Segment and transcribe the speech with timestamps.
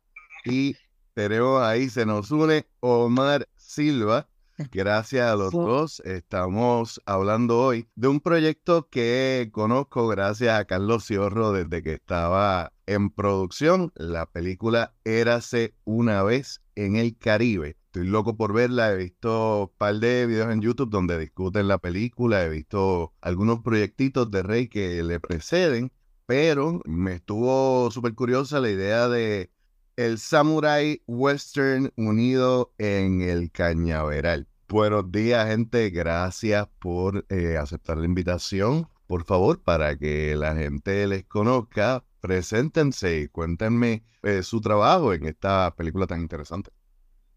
[0.45, 0.77] y
[1.13, 4.29] pero ahí se nos une Omar Silva.
[4.73, 6.01] Gracias a los dos.
[6.01, 12.73] Estamos hablando hoy de un proyecto que conozco gracias a Carlos Ciorro desde que estaba
[12.87, 13.93] en producción.
[13.95, 17.77] La película Érase una vez en el Caribe.
[17.87, 18.93] Estoy loco por verla.
[18.93, 22.43] He visto un par de videos en YouTube donde discuten la película.
[22.43, 25.93] He visto algunos proyectitos de Rey que le preceden.
[26.25, 29.51] Pero me estuvo súper curiosa la idea de
[29.97, 34.47] el Samurai Western unido en el cañaveral.
[34.69, 35.91] Buenos días, gente.
[35.91, 38.89] Gracias por eh, aceptar la invitación.
[39.07, 45.27] Por favor, para que la gente les conozca, preséntense y cuéntenme eh, su trabajo en
[45.27, 46.71] esta película tan interesante.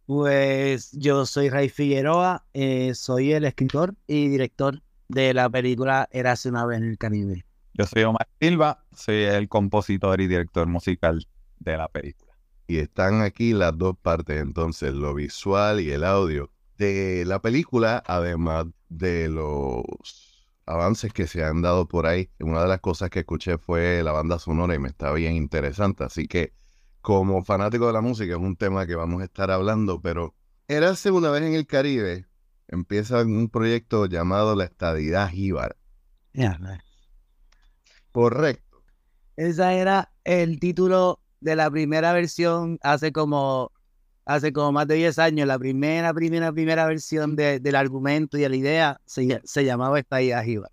[0.05, 6.49] Pues yo soy Ray Figueroa, eh, soy el escritor y director de la película Érase
[6.49, 7.45] una vez en el Caribe.
[7.75, 11.25] Yo soy Omar Silva, soy el compositor y director musical
[11.59, 12.28] de la película
[12.69, 18.03] y están aquí las dos partes, entonces lo visual y el audio de la película,
[18.05, 19.83] además de los
[20.67, 22.29] avances que se han dado por ahí.
[22.39, 26.03] Una de las cosas que escuché fue la banda sonora y me está bien interesante,
[26.03, 26.53] así que
[27.01, 30.35] como fanático de la música es un tema que vamos a estar hablando, pero
[30.67, 32.27] era una vez en el Caribe,
[32.67, 35.75] empieza un proyecto llamado La Estadidad Jíbara.
[38.11, 38.83] Correcto.
[39.37, 43.71] Ese era el título de la primera versión hace como,
[44.25, 48.49] hace como más de 10 años, la primera, primera, primera versión del argumento y de
[48.49, 50.69] la idea se, se llamaba Estadía Jiva.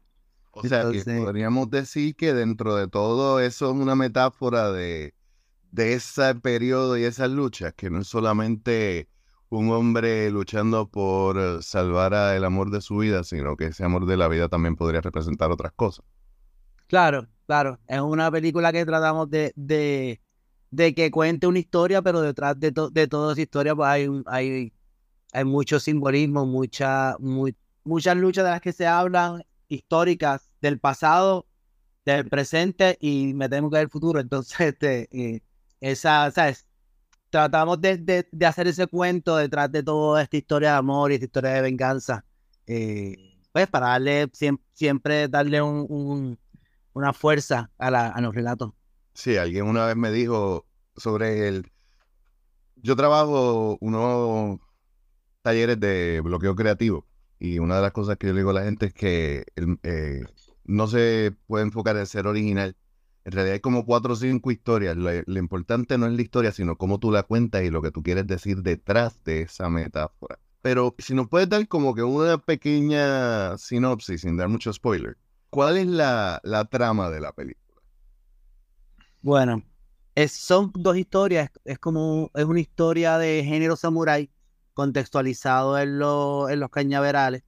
[0.53, 5.15] O sea, que podríamos decir que dentro de todo eso es una metáfora de,
[5.71, 9.09] de ese periodo y esas luchas, que no es solamente
[9.50, 14.16] un hombre luchando por salvar el amor de su vida, sino que ese amor de
[14.16, 16.05] la vida también podría representar otras cosas.
[16.87, 17.78] Claro, claro.
[17.87, 20.21] Es una película que tratamos de, de,
[20.71, 24.72] de que cuente una historia, pero detrás de, de toda esa historia pues hay, hay,
[25.32, 27.16] hay mucho simbolismo, mucha,
[27.84, 31.47] muchas luchas de las que se hablan históricas del pasado,
[32.05, 34.21] del presente y me temo que del futuro.
[34.21, 35.43] Entonces, este, eh,
[35.81, 36.66] esa, ¿sabes?
[37.31, 41.26] Tratamos de, de, hacer ese cuento detrás de toda esta historia de amor y esta
[41.26, 42.25] historia de venganza.
[42.66, 44.31] Eh, pues para darle
[44.72, 46.38] siempre, darle un,
[46.93, 48.72] una fuerza a, la, a los relatos.
[49.16, 51.72] Sí, alguien una vez me dijo sobre el...
[52.77, 54.60] Yo trabajo unos
[55.43, 57.06] talleres de bloqueo creativo
[57.38, 59.47] y una de las cosas que yo le digo a la gente es que
[59.82, 60.25] eh,
[60.65, 62.76] no se puede enfocar en ser original.
[63.25, 64.97] En realidad hay como cuatro o cinco historias.
[64.97, 68.03] Lo, importante no es la historia, sino cómo tú la cuentas y lo que tú
[68.03, 70.38] quieres decir detrás de esa metáfora.
[70.61, 75.17] Pero si nos puedes dar como que una pequeña sinopsis, sin dar mucho spoiler,
[75.49, 77.65] ¿cuál es la, la trama de la película?
[79.22, 79.62] Bueno,
[80.14, 81.50] es, son dos historias.
[81.64, 84.30] Es como es una historia de género samurái
[84.74, 85.88] contextualizado en,
[86.52, 87.42] en los cañaverales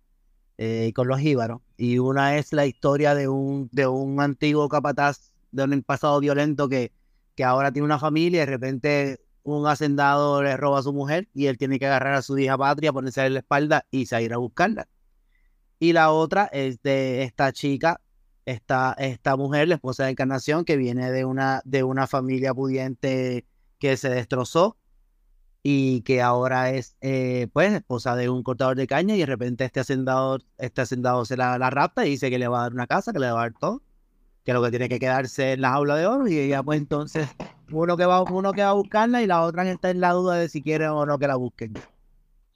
[0.58, 1.60] eh, con los jíbaros.
[1.76, 6.68] Y una es la historia de un, de un antiguo capataz de un pasado violento
[6.68, 6.92] que,
[7.34, 11.28] que ahora tiene una familia y de repente un hacendado le roba a su mujer
[11.32, 14.34] y él tiene que agarrar a su hija patria, ponerse en la espalda y salir
[14.34, 14.88] a buscarla.
[15.78, 18.00] Y la otra es de esta chica
[18.48, 23.44] esta, esta mujer, la esposa de Encarnación, que viene de una, de una familia pudiente
[23.78, 24.78] que se destrozó
[25.62, 29.64] y que ahora es, eh, pues, esposa de un cortador de caña y de repente
[29.66, 32.72] este hacendado, este hacendado se la, la rapta y dice que le va a dar
[32.72, 33.82] una casa, que le va a dar todo,
[34.44, 37.28] que lo que tiene que quedarse en la jaula de oro y ella pues entonces
[37.70, 40.36] uno que va, uno que va a buscarla y la otra está en la duda
[40.36, 41.74] de si quiere o no que la busquen.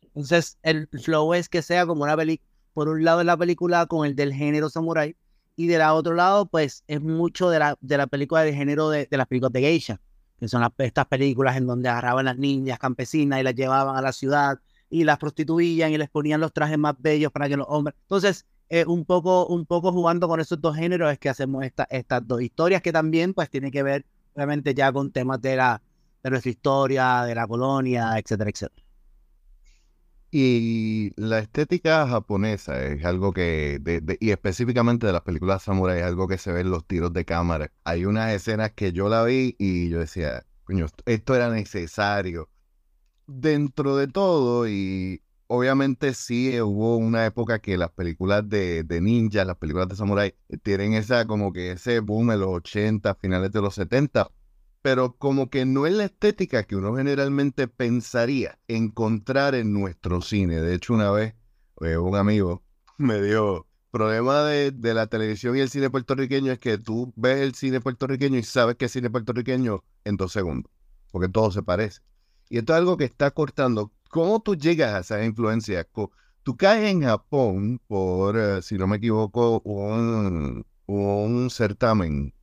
[0.00, 4.06] Entonces el flow es que sea como una película, por un lado la película con
[4.06, 5.16] el del género samurai
[5.56, 9.06] y del otro lado pues es mucho de la, de la película del género de,
[9.10, 10.00] de las películas de geisha
[10.42, 14.12] que son estas películas en donde agarraban las niñas campesinas y las llevaban a la
[14.12, 14.58] ciudad
[14.90, 17.94] y las prostituían y les ponían los trajes más bellos para que los hombres.
[18.02, 21.84] Entonces, eh, un, poco, un poco jugando con esos dos géneros es que hacemos esta,
[21.90, 25.80] estas dos historias que también pues tienen que ver obviamente ya con temas de, la,
[26.24, 28.84] de nuestra historia, de la colonia, etcétera, etcétera.
[30.34, 33.78] Y la estética japonesa es algo que,
[34.18, 37.26] y específicamente de las películas samurai, es algo que se ve en los tiros de
[37.26, 37.70] cámara.
[37.84, 42.48] Hay unas escenas que yo la vi y yo decía, coño, esto era necesario.
[43.26, 49.44] Dentro de todo, y obviamente sí hubo una época que las películas de, de ninja,
[49.44, 53.60] las películas de samurai, tienen esa como que ese boom en los 80, finales de
[53.60, 54.30] los 70,
[54.82, 60.60] pero como que no es la estética que uno generalmente pensaría encontrar en nuestro cine.
[60.60, 61.34] De hecho, una vez
[61.80, 62.62] eh, un amigo
[62.98, 67.54] me dio problema de, la televisión y el cine puertorriqueño es que tú ves el
[67.54, 70.72] cine puertorriqueño y sabes que es cine puertorriqueño en dos segundos,
[71.12, 72.00] porque todo se parece.
[72.48, 73.92] Y esto es algo que está cortando.
[74.10, 75.86] ¿Cómo tú llegas a esa influencia?
[76.42, 82.34] Tú caes en Japón por, eh, si no me equivoco, un, un certamen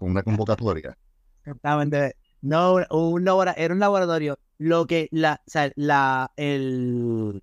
[0.00, 0.96] una convocatoria.
[1.44, 2.16] Exactamente.
[2.40, 3.24] No, un
[3.56, 4.38] era un laboratorio.
[4.58, 7.42] Lo que la, o sea, la, el,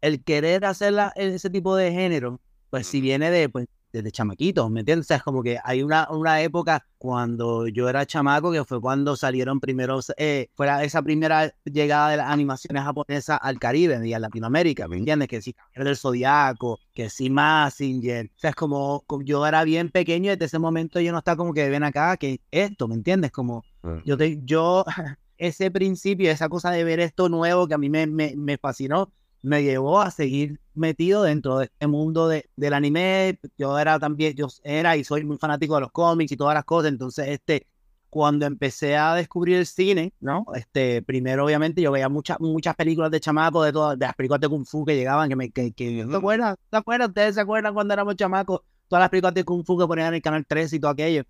[0.00, 2.40] el querer hacer ese tipo de género,
[2.70, 5.06] pues si viene de, pues, desde chamaquitos, ¿me entiendes?
[5.06, 8.80] O sea, es como que hay una, una época cuando yo era chamaco, que fue
[8.80, 14.12] cuando salieron primero, eh, fuera esa primera llegada de las animaciones japonesas al Caribe y
[14.12, 15.28] a Latinoamérica, ¿me entiendes?
[15.28, 18.26] Que sí, del Zodiaco, que sí, Massinger.
[18.26, 21.36] O sea, es como, yo era bien pequeño y desde ese momento yo no estaba
[21.36, 23.32] como que ven acá, que esto, ¿me entiendes?
[23.32, 23.64] Como
[24.04, 24.84] yo, te, yo,
[25.38, 29.10] ese principio, esa cosa de ver esto nuevo que a mí me, me, me fascinó,
[29.42, 33.38] me llevó a seguir metido dentro de este mundo de, del anime.
[33.56, 36.64] Yo era también, yo era y soy muy fanático de los cómics y todas las
[36.64, 36.92] cosas.
[36.92, 37.66] Entonces, este,
[38.10, 40.44] cuando empecé a descubrir el cine, ¿no?
[40.54, 44.40] Este, primero, obviamente, yo veía muchas, muchas películas de chamaco, de todas, de las películas
[44.40, 46.56] de Kung Fu que llegaban, que me, que, que ¿te acuerdas?
[46.68, 47.08] ¿Te acuerdas?
[47.08, 48.60] ¿Ustedes se acuerdan cuando éramos chamacos?
[48.88, 51.22] Todas las películas de Kung Fu que ponían en el canal 3 y todo aquello.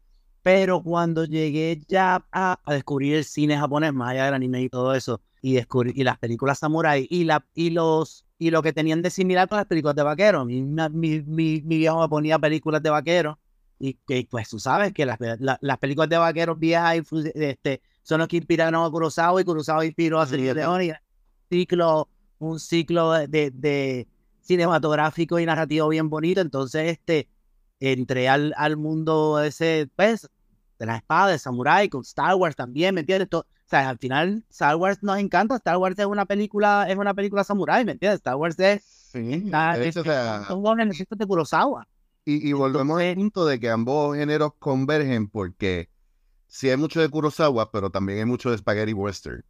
[0.43, 4.69] Pero cuando llegué ya a, a descubrir el cine japonés, más allá del anime y
[4.69, 8.73] todo eso, y, descubrir, y las películas samurai y, la, y, los, y lo que
[8.73, 10.47] tenían de similar con las películas de vaqueros.
[10.47, 13.37] Mi, mi, mi, viejo me ponía películas de vaqueros
[13.79, 16.97] y que pues tú sabes que las, las películas de vaqueros viejas
[17.35, 20.95] este, son los que inspiraron a Kurosawa y Kurosawa inspiró a Sergio Leone.
[21.49, 22.09] Ciclo,
[22.39, 24.07] un ciclo de, de,
[24.43, 26.41] cinematográfico y narrativo bien bonito.
[26.41, 27.29] Entonces, este,
[27.81, 30.29] entré al, al mundo ese, pues,
[30.79, 33.29] de la espada, de Samurai, con Star Wars también, ¿me entiendes?
[33.29, 36.97] Todo, o sea, al final Star Wars nos encanta, Star Wars es una película, es
[36.97, 38.19] una película samurai, ¿me entiendes?
[38.19, 41.87] Star Wars es, sí, es, o sea, de Kurosawa.
[42.25, 45.89] Y, y volvemos al punto de que ambos géneros convergen porque
[46.49, 49.45] sí hay mucho de Kurosawa, pero también hay mucho de Spaghetti Western.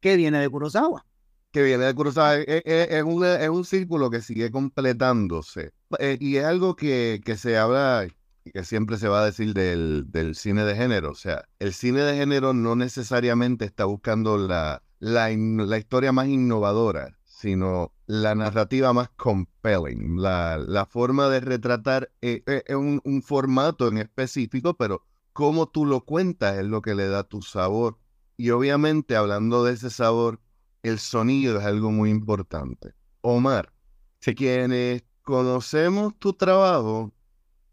[0.00, 1.04] ¿Qué viene de Kurosawa?
[1.50, 2.36] Que viene de Kurosawa.
[2.36, 5.72] Es, es, un, es un círculo que sigue completándose.
[5.98, 8.06] Eh, y es algo que, que se habla
[8.52, 11.10] que siempre se va a decir del, del, cine de género.
[11.10, 16.28] O sea, el cine de género no necesariamente está buscando la, la, la historia más
[16.28, 23.22] innovadora, sino la narrativa más compelling, la, la forma de retratar eh, eh, un, un,
[23.22, 27.98] formato en específico, pero cómo tú lo cuentas es lo que le da tu sabor.
[28.36, 30.40] Y obviamente, hablando de ese sabor,
[30.82, 32.94] el sonido es algo muy importante.
[33.20, 33.72] Omar,
[34.20, 37.12] si quienes conocemos tu trabajo,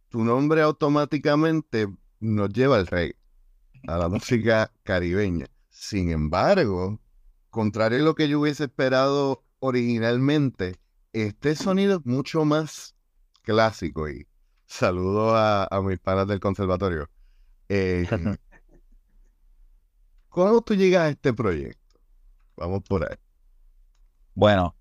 [0.10, 1.88] tu nombre automáticamente
[2.20, 3.14] nos lleva al rey,
[3.88, 5.48] a la música caribeña.
[5.70, 7.00] Sin embargo,
[7.50, 10.80] contrario a lo que yo hubiese esperado originalmente,
[11.14, 12.96] este sonido es mucho más
[13.42, 14.28] clásico y
[14.68, 17.10] saludo a, mis panas del conservatorio.
[17.68, 18.08] Eh,
[20.30, 22.00] ¿Cómo tú llegas a este proyecto?
[22.56, 23.18] Vamos por ahí.
[24.36, 24.76] Bueno,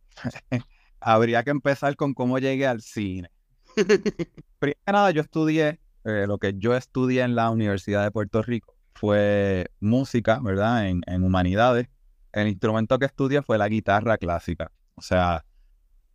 [1.00, 3.31] habría que empezar con cómo llegué al cine.
[4.59, 8.75] Primero nada, yo estudié, eh, lo que yo estudié en la Universidad de Puerto Rico
[8.95, 10.88] fue música, ¿verdad?
[10.88, 11.88] En, en humanidades.
[12.33, 14.73] El instrumento que estudié fue la guitarra clásica.
[14.97, 15.45] O sea,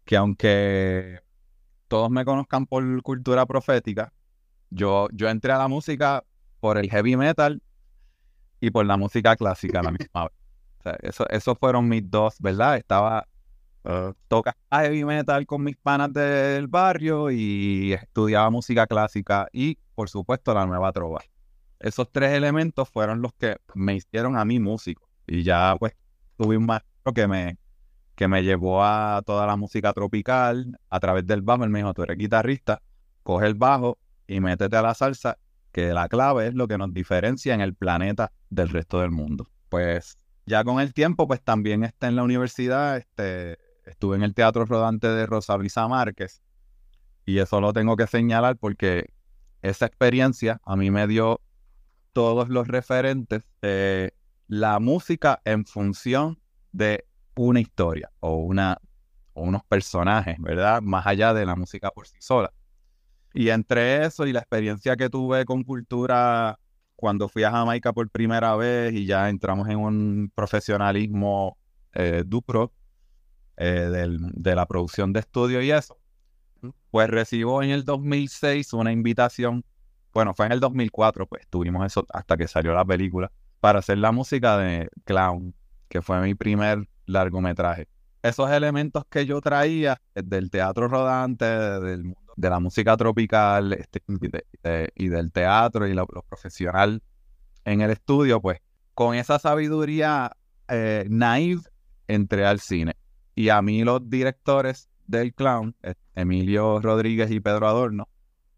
[0.05, 1.21] que aunque
[1.87, 4.11] todos me conozcan por cultura profética,
[4.69, 6.23] yo, yo entré a la música
[6.59, 7.61] por el heavy metal
[8.59, 10.33] y por la música clásica a la misma vez.
[10.83, 12.77] sea, eso, esos fueron mis dos, ¿verdad?
[12.77, 13.27] Estaba
[13.85, 20.09] Ah, toca heavy metal con mis panas del barrio y estudiaba música clásica y, por
[20.09, 21.21] supuesto, la nueva trova.
[21.79, 25.09] Esos tres elementos fueron los que me hicieron a mí músico.
[25.27, 25.93] Y ya, pues,
[26.37, 27.57] tuve un maestro que me,
[28.15, 31.65] que me llevó a toda la música tropical a través del bajo.
[31.65, 32.81] Él me dijo, tú eres guitarrista,
[33.21, 33.97] coge el bajo
[34.27, 35.37] y métete a la salsa,
[35.73, 39.49] que la clave es lo que nos diferencia en el planeta del resto del mundo.
[39.67, 44.33] Pues ya con el tiempo, pues también está en la universidad, este, estuve en el
[44.33, 46.41] Teatro Rodante de Rosa Luisa Márquez
[47.25, 49.13] y eso lo tengo que señalar porque
[49.61, 51.41] esa experiencia a mí me dio
[52.11, 53.43] todos los referentes
[54.47, 56.39] la música en función
[56.71, 58.77] de una historia o, una,
[59.33, 60.81] o unos personajes, ¿verdad?
[60.81, 62.53] Más allá de la música por sí sola.
[63.33, 66.59] Y entre eso y la experiencia que tuve con cultura
[66.95, 71.57] cuando fui a Jamaica por primera vez y ya entramos en un profesionalismo
[71.93, 72.23] eh,
[73.57, 75.97] eh, del- de la producción de estudio y eso,
[76.91, 79.63] pues recibo en el 2006 una invitación,
[80.13, 83.97] bueno, fue en el 2004, pues tuvimos eso hasta que salió la película, para hacer
[83.97, 85.53] la música de Clown,
[85.89, 87.87] que fue mi primer largometraje.
[88.21, 93.73] Esos elementos que yo traía eh, del teatro rodante, del mundo de la música tropical
[93.73, 97.01] este, y, de- de- y del teatro y lo, lo profesional
[97.65, 98.59] en el estudio, pues
[98.95, 100.31] con esa sabiduría
[100.67, 101.61] eh, naive
[102.07, 102.93] entré al cine.
[103.35, 108.07] Y a mí los directores del clown, eh, Emilio Rodríguez y Pedro Adorno,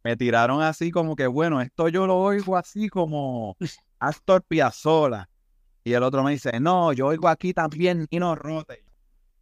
[0.03, 3.58] me tiraron así como que, bueno, esto yo lo oigo así como
[4.00, 5.29] Astor Piazzolla.
[5.84, 8.86] Y el otro me dice, no, yo oigo aquí también Nino Rote.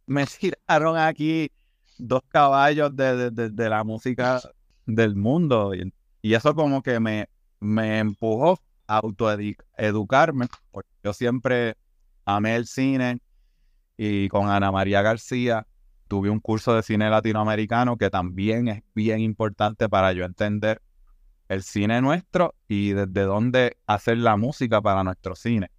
[0.06, 1.50] Me tiraron aquí
[1.98, 4.40] dos caballos de, de- de- de la música
[4.86, 5.74] del mundo.
[5.74, 7.28] Y, y eso como que me,
[7.60, 11.76] me empujó a autoeducarme, porque yo siempre
[12.24, 13.18] amé el cine
[13.96, 15.66] y con Ana María García
[16.08, 20.82] tuve un curso de cine latinoamericano que también es bien importante para yo entender
[21.48, 25.70] el cine nuestro y desde dónde hacer la música para nuestro cine.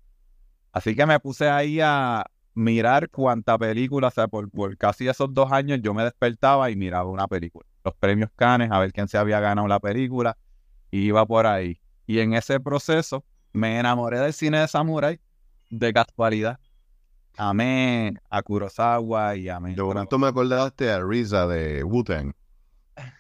[0.72, 5.34] Así que me puse ahí a mirar cuánta película, o sea, por, por casi esos
[5.34, 7.66] dos años yo me despertaba y miraba una película.
[7.84, 10.38] Los premios Cannes, a ver quién se había ganado la película,
[10.92, 11.80] y iba por ahí.
[12.08, 15.20] Y en ese proceso me enamoré del cine de Samurai
[15.70, 16.60] de casualidad.
[17.38, 22.34] Amé a Kurosawa y amé De momento me acordaste a Risa de Wu-Tang,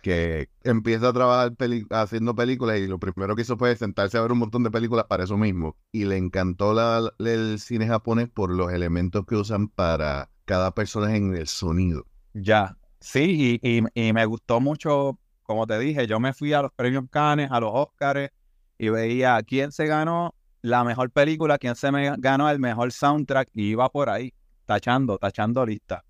[0.02, 1.54] que empieza a trabajar
[1.92, 5.06] haciendo películas y lo primero que hizo fue sentarse a ver un montón de películas
[5.06, 5.78] para eso mismo.
[5.92, 11.18] Y le encantó la- el cine japonés por los elementos que usan para cada personaje
[11.18, 12.06] en el sonido.
[12.34, 16.62] Ya, sí, y, y- y me gustó mucho, como te dije, yo me fui a
[16.62, 18.30] los premios Cannes, a los Oscars,
[18.78, 23.50] y veía quién se ganó la mejor película, quién se me ganó el mejor soundtrack,
[23.54, 24.34] y iba por ahí,
[24.66, 26.04] tachando, tachando lista.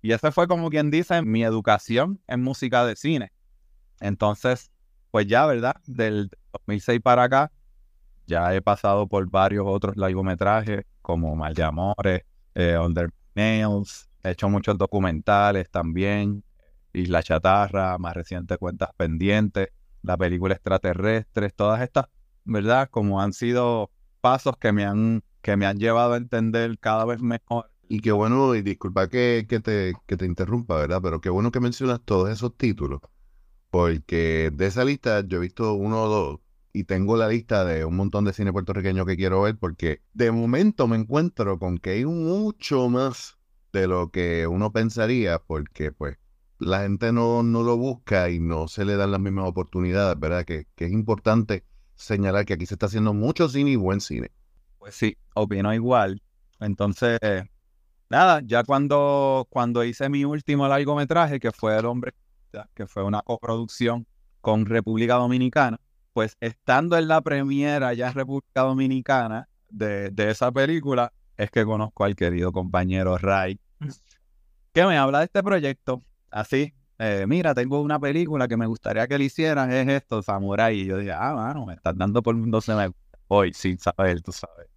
[0.00, 3.32] Y ese fue como quien dice mi educación en música de cine.
[4.00, 4.70] Entonces,
[5.10, 5.74] pues ya, ¿verdad?
[5.86, 7.52] Del 2006 para acá,
[8.26, 12.22] ya he pasado por varios otros largometrajes, como Mal de Amores,
[12.54, 16.44] eh, Under Nails, he hecho muchos documentales también,
[16.92, 19.68] Isla Chatarra, más reciente Cuentas Pendientes,
[20.02, 22.06] la película Extraterrestres, todas estas,
[22.44, 22.88] ¿verdad?
[22.90, 27.20] Como han sido pasos que me han, que me han llevado a entender cada vez
[27.20, 27.70] mejor.
[27.88, 31.00] Y qué bueno, y disculpa que, que te, que te interrumpa, ¿verdad?
[31.02, 33.00] Pero qué bueno que mencionas todos esos títulos,
[33.70, 36.40] porque de esa lista yo he visto uno o dos
[36.72, 40.30] y tengo la lista de un montón de cine puertorriqueño que quiero ver, porque de
[40.30, 43.38] momento me encuentro con que hay mucho más
[43.72, 46.18] de lo que uno pensaría, porque pues
[46.58, 50.44] la gente no, no lo busca y no se le dan las mismas oportunidades, ¿verdad?
[50.44, 51.64] Que, que es importante
[52.00, 54.30] señalar que aquí se está haciendo mucho cine y buen cine.
[54.78, 56.22] Pues sí, opino igual.
[56.58, 57.18] Entonces,
[58.08, 62.12] nada, ya cuando, cuando hice mi último largometraje, que fue El Hombre,
[62.74, 64.06] que fue una coproducción
[64.40, 65.78] con República Dominicana,
[66.12, 71.64] pues estando en la premiera allá en República Dominicana de, de esa película, es que
[71.64, 73.60] conozco al querido compañero Ray,
[74.72, 76.02] que me habla de este proyecto.
[76.30, 80.78] Así, eh, mira, tengo una película que me gustaría que le hicieran, es esto, Samurai.
[80.80, 82.90] Y yo dije, ah, mano, me estás dando por un 12 me
[83.28, 84.68] hoy, sin saber, tú sabes.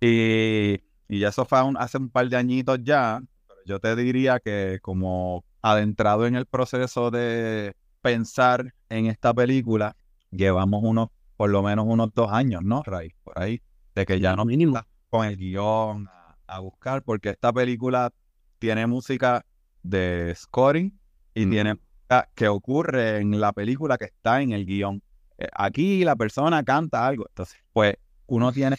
[0.00, 3.20] Y, y eso fue un- hace un par de añitos ya.
[3.46, 9.96] Pero yo te diría que como adentrado en el proceso de pensar en esta película,
[10.30, 13.14] llevamos unos, por lo menos unos dos años, ¿no, Ray?
[13.24, 13.60] Por ahí,
[13.94, 14.80] de que ya no mínimo.
[15.10, 18.10] con el guion a, a buscar, porque esta película
[18.58, 19.44] tiene música
[19.88, 20.98] de scoring
[21.34, 21.50] y Mm.
[21.50, 25.02] tiene música que ocurre en la película que está en el guion.
[25.38, 27.94] Eh, Aquí la persona canta algo, entonces, pues
[28.26, 28.76] uno tiene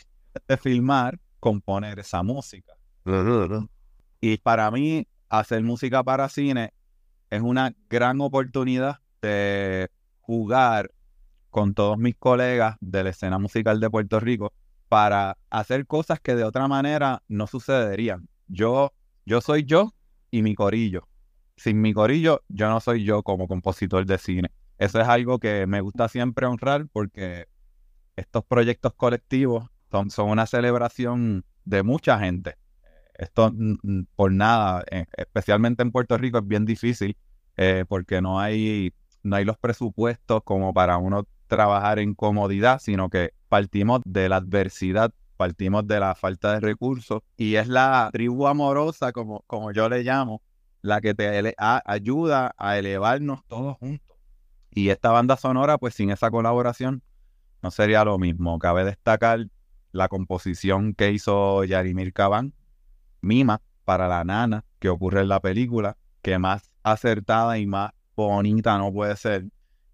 [0.47, 2.73] que filmar componer esa música.
[4.21, 6.73] Y para mí, hacer música para cine
[7.29, 9.89] es una gran oportunidad de
[10.21, 10.91] jugar
[11.49, 14.53] con todos mis colegas de la escena musical de Puerto Rico
[14.87, 18.27] para hacer cosas que de otra manera no sucederían.
[18.47, 18.91] Yo,
[19.25, 19.93] yo soy yo
[20.31, 21.07] y mi corillo.
[21.55, 24.51] Sin mi corillo, yo no soy yo como compositor de cine.
[24.77, 27.47] Eso es algo que me gusta siempre honrar porque
[28.15, 32.55] estos proyectos colectivos son, son una celebración de mucha gente.
[33.13, 33.53] Esto
[34.15, 37.17] por nada, eh, especialmente en Puerto Rico, es bien difícil
[37.57, 38.93] eh, porque no hay,
[39.23, 44.37] no hay los presupuestos como para uno trabajar en comodidad, sino que partimos de la
[44.37, 49.87] adversidad, partimos de la falta de recursos y es la tribu amorosa, como, como yo
[49.87, 50.41] le llamo,
[50.81, 54.17] la que te ayuda a elevarnos todos juntos.
[54.69, 57.03] Y esta banda sonora, pues sin esa colaboración,
[57.63, 58.59] no sería lo mismo.
[58.59, 59.47] Cabe destacar
[59.93, 62.53] la composición que hizo Yarimir Cabán,
[63.21, 68.77] Mima, para la nana, que ocurre en la película, que más acertada y más bonita
[68.77, 69.45] no puede ser.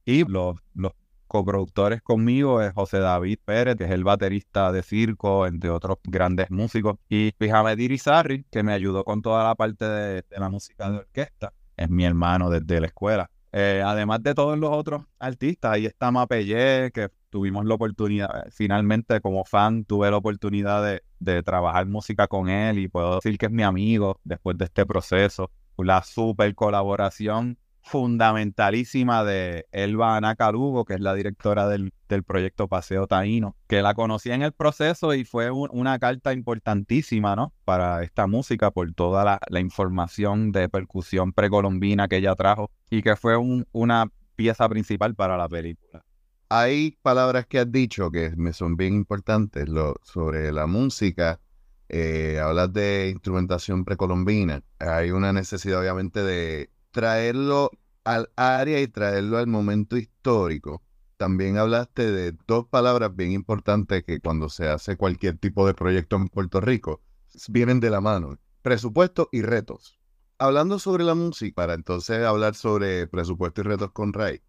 [0.06, 0.94] Y los, los
[1.36, 6.50] coproductores conmigo es José David Pérez, que es el baterista de circo, entre otros grandes
[6.50, 11.00] músicos, y Pijame Irizarry, que me ayudó con toda la parte de, la música de
[11.00, 11.52] orquesta.
[11.76, 13.30] Es mi hermano desde la escuela.
[13.52, 19.20] Eh, además de todos los otros artistas, ahí está Mapellé, que tuvimos la oportunidad, finalmente
[19.20, 23.48] como fan tuve la oportunidad de, de, trabajar música con él y puedo decir que
[23.48, 25.52] es mi amigo después de este proceso.
[25.78, 31.94] La super colaboración fundamentalísima de Elba Anacalugo, que es la directora del,
[32.26, 37.54] proyecto Paseo Taíno, que la conocí en el proceso y fue una carta importantísima, ¿no?
[37.64, 43.16] Para esta música por toda la, información de percusión precolombina que ella trajo y que
[43.16, 46.04] fue una pieza principal para la película.
[46.50, 49.68] Hay palabras que has dicho que me son bien importantes
[50.04, 51.40] sobre la música.
[51.88, 54.64] Eh, hablas de instrumentación precolombina.
[54.80, 57.72] Hay una necesidad, obviamente, de traerlo
[58.06, 60.82] al área y traerlo al momento histórico.
[61.18, 66.16] También hablaste de dos palabras bien importantes que cuando se hace cualquier tipo de proyecto
[66.16, 67.02] en Puerto Rico
[67.50, 68.40] vienen de la mano.
[68.62, 70.00] Presupuesto y retos.
[70.38, 74.42] Hablando sobre la música, para entonces hablar sobre presupuesto y retos con Ray,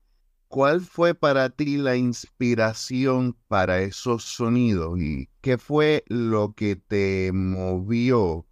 [0.47, 7.33] ¿cuál fue para ti la inspiración para esos sonidos y qué fue lo que te
[7.33, 8.47] movió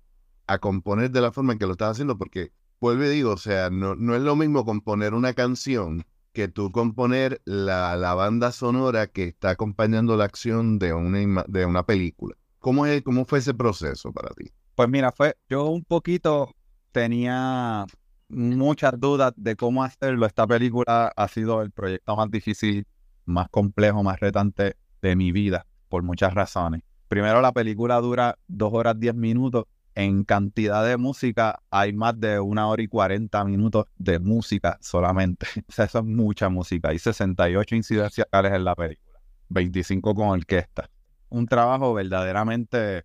[0.49, 2.19] a componer de la forma en que lo estás haciendo?
[2.19, 2.51] Porque
[2.85, 6.71] vuelvo y digo, o sea, no, no es lo mismo componer una canción que tú
[6.71, 12.37] componer la, la, banda sonora que está acompañando la acción de una, de una película.
[12.59, 14.51] ¿Cómo, es, ¿Cómo fue ese proceso para ti?
[14.75, 16.51] Pues mira, fue, yo un poquito
[16.93, 17.87] tenía
[18.29, 20.27] muchas dudas de cómo hacerlo.
[20.27, 22.87] Esta película ha sido el proyecto más difícil,
[23.25, 26.83] más complejo, más retante de mi vida, por muchas razones.
[27.09, 32.41] Primero, la película dura dos horas diez minutos en cantidad de música hay más de
[32.41, 35.47] una hora y cuarenta minutos de música solamente.
[35.69, 36.89] O sea, eso es mucha música.
[36.89, 40.91] Hay 68 incidenciales en la película, 25 con orquesta.
[41.29, 43.05] Un trabajo verdaderamente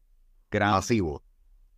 [0.52, 1.24] gran, masivo.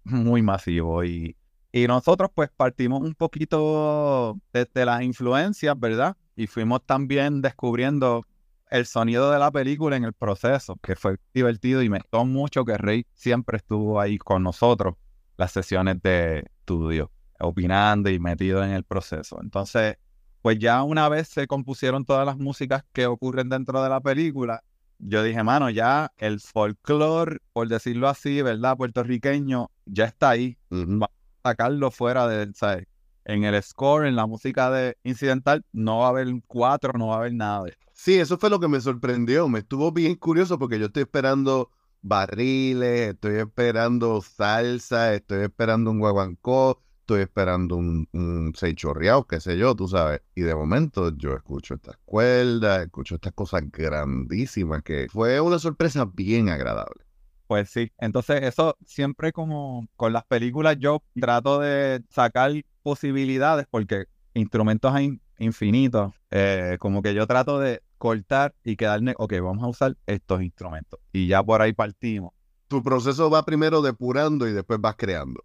[0.04, 1.04] Muy masivo.
[1.04, 1.36] Y,
[1.71, 6.15] y nosotros pues partimos un poquito desde las influencias, ¿verdad?
[6.36, 8.26] Y fuimos también descubriendo
[8.71, 12.63] el sonido de la película en el proceso, que fue divertido y me gustó mucho
[12.63, 14.95] que Rey siempre estuvo ahí con nosotros,
[15.42, 19.40] las sesiones de estudio, opinando y metido en el proceso.
[19.42, 19.98] Entonces,
[20.44, 24.64] pues ya una vez se compusieron todas las músicas que ocurren dentro de la película,
[25.00, 28.78] yo dije, mano, ya el folclore, por decirlo así, ¿verdad?
[28.78, 30.60] Puertorriqueño, ya está ahí.
[30.70, 31.10] Vamos
[31.44, 32.86] a sacarlo fuera de, ¿sabes?
[33.26, 37.16] En el score, en la música de incidental, no va a haber cuatro, no va
[37.16, 39.48] a haber nada de Sí, eso fue lo que me sorprendió.
[39.48, 46.00] Me estuvo bien curioso porque yo estoy esperando barriles, estoy esperando salsa, estoy esperando un
[46.00, 50.22] guaguancó, estoy esperando un, un qué sé yo, tú sabes.
[50.36, 56.06] Y de momento yo escucho estas cuerdas, escucho estas cosas grandísimas que fue una sorpresa
[56.06, 57.04] bien agradable.
[57.48, 64.06] Pues sí, entonces eso siempre como con las películas yo trato de sacar posibilidades porque
[64.34, 69.68] instrumentos hay infinitos, eh, como que yo trato de cortar y quedarme, ok, vamos a
[69.68, 71.00] usar estos instrumentos.
[71.14, 72.34] Y ya por ahí partimos.
[72.68, 75.44] Tu proceso va primero depurando y después vas creando.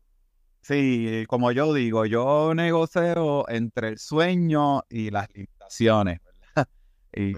[0.62, 6.68] Sí, como yo digo, yo negocio entre el sueño y las limitaciones, ¿verdad?
[7.12, 7.34] Y,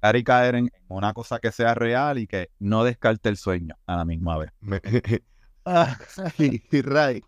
[0.00, 3.74] para y caer en una cosa que sea real y que no descarte el sueño
[3.86, 4.50] a la misma vez.
[5.64, 5.98] ah,
[6.84, 7.22] Ray,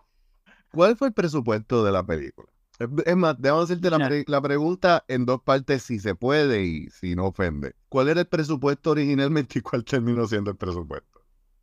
[0.70, 2.51] ¿cuál fue el presupuesto de la película?
[2.78, 3.90] Es más, déjame hacerte
[4.26, 7.74] la, pregunta en dos partes si se puede y si no ofende.
[7.88, 11.12] ¿Cuál era el presupuesto originalmente y cuál terminó siendo el presupuesto?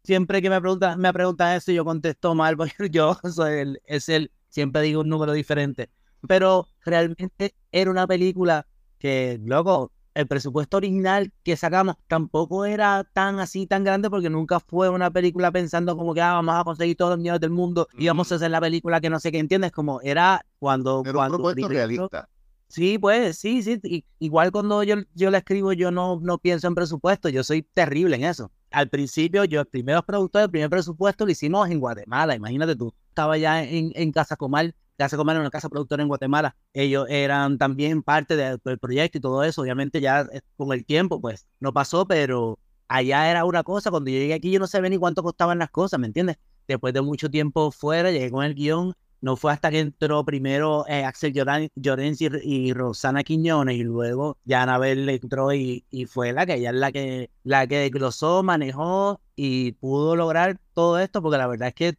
[0.04, 4.10] siempre que me preguntan, me preguntan eso, yo contesto mal, porque yo soy el, es
[4.10, 5.90] el, siempre digo un número diferente.
[6.28, 8.66] Pero realmente era una película
[8.98, 14.60] que, luego, el presupuesto original que sacamos tampoco era tan así, tan grande, porque nunca
[14.60, 17.88] fue una película pensando como que ah, vamos a conseguir todos los millones del mundo
[17.98, 21.02] y vamos a hacer la película que no sé qué entiendes, como era cuando...
[21.04, 22.30] Era cuando un propuesto realista.
[22.68, 23.80] Sí, pues, sí, sí.
[23.84, 27.64] y- igual cuando yo, yo la escribo, yo no, no pienso en presupuesto, yo soy
[27.64, 28.52] terrible en eso.
[28.70, 32.94] Al principio, yo, el primer productor, el primer presupuesto lo hicimos en Guatemala, imagínate tú.
[33.10, 36.56] Estaba ya en, en Casa Comal, Casa Comal era una casa productora en Guatemala.
[36.74, 39.62] Ellos eran también parte de- del proyecto y todo eso.
[39.62, 43.90] Obviamente ya eh, con el tiempo, pues, no pasó, pero allá era una cosa.
[43.92, 46.38] Cuando yo llegué aquí, yo no sabía ni cuánto costaban las cosas, ¿me entiendes?
[46.68, 50.86] Después de mucho tiempo fuera, llegué con el guion no fue hasta que entró primero
[50.88, 56.46] eh, Axel Llorens y, Rosana Quiñones y luego ya Anabel entró y, y fue la
[56.46, 57.92] que ella es la que la que
[58.44, 61.98] manejó y pudo lograr todo esto porque la verdad es que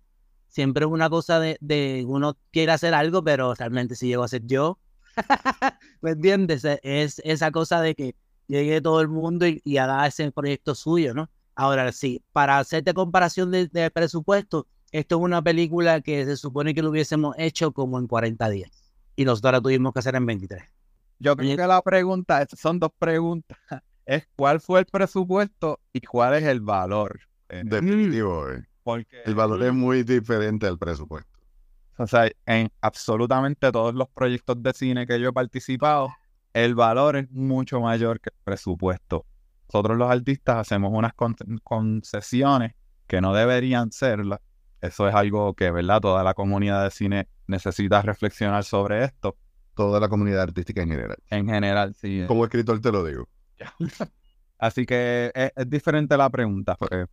[0.51, 4.29] siempre es una cosa de, de uno quiere hacer algo pero realmente si llego a
[4.29, 4.79] ser yo
[6.01, 6.65] ¿me entiendes?
[6.65, 8.15] E- Es esa cosa de que
[8.47, 11.31] llegue todo el mundo y, y haga ese proyecto suyo, ¿no?
[11.55, 16.75] Ahora sí, para hacerte comparación de, de presupuesto, esto es una película que se supone
[16.75, 18.71] que lo hubiésemos hecho como en 40 días.
[19.15, 20.63] Y nosotros la tuvimos que hacer en 23.
[21.19, 23.59] Yo creo que la pregunta, son dos preguntas,
[24.07, 27.21] es cuál fue el presupuesto y cuál es el valor.
[27.51, 28.65] Eh, Definitivo, eh.
[28.83, 31.31] Porque, El valor es muy diferente al presupuesto.
[31.99, 36.09] o sea, en absolutamente todos los proyectos de cine que yo he participado,
[36.53, 39.25] el valor es mucho mayor que el presupuesto.
[39.73, 42.73] Nosotros los artistas hacemos unas con- concesiones
[43.07, 44.41] que no deberían serlas.
[44.81, 46.01] Eso es algo que, ¿verdad?
[46.01, 49.37] Toda la comunidad de cine necesita reflexionar sobre esto.
[49.75, 51.17] Toda la comunidad artística en general.
[51.29, 52.25] En general, sí.
[52.27, 53.29] Como escritor te lo digo.
[54.59, 56.77] Así que es, es diferente la pregunta.
[56.77, 57.07] porque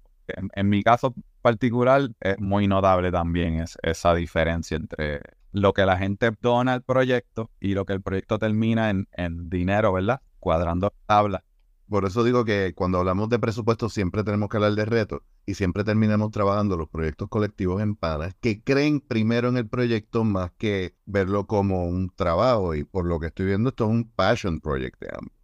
[0.53, 5.97] en, mi caso particular es muy notable también es- esa diferencia entre lo que la
[5.97, 10.21] gente dona al proyecto y lo que el proyecto termina en, en dinero, ¿verdad?
[10.39, 11.43] Cuadrando tablas.
[11.89, 15.53] Por eso digo que cuando hablamos de presupuesto siempre tenemos que hablar de retos y
[15.53, 20.51] siempre terminamos trabajando los proyectos colectivos en panas que creen primero en el proyecto más
[20.57, 24.59] que verlo como un trabajo y por lo que estoy viendo esto es un passion
[24.59, 25.36] project de ambos.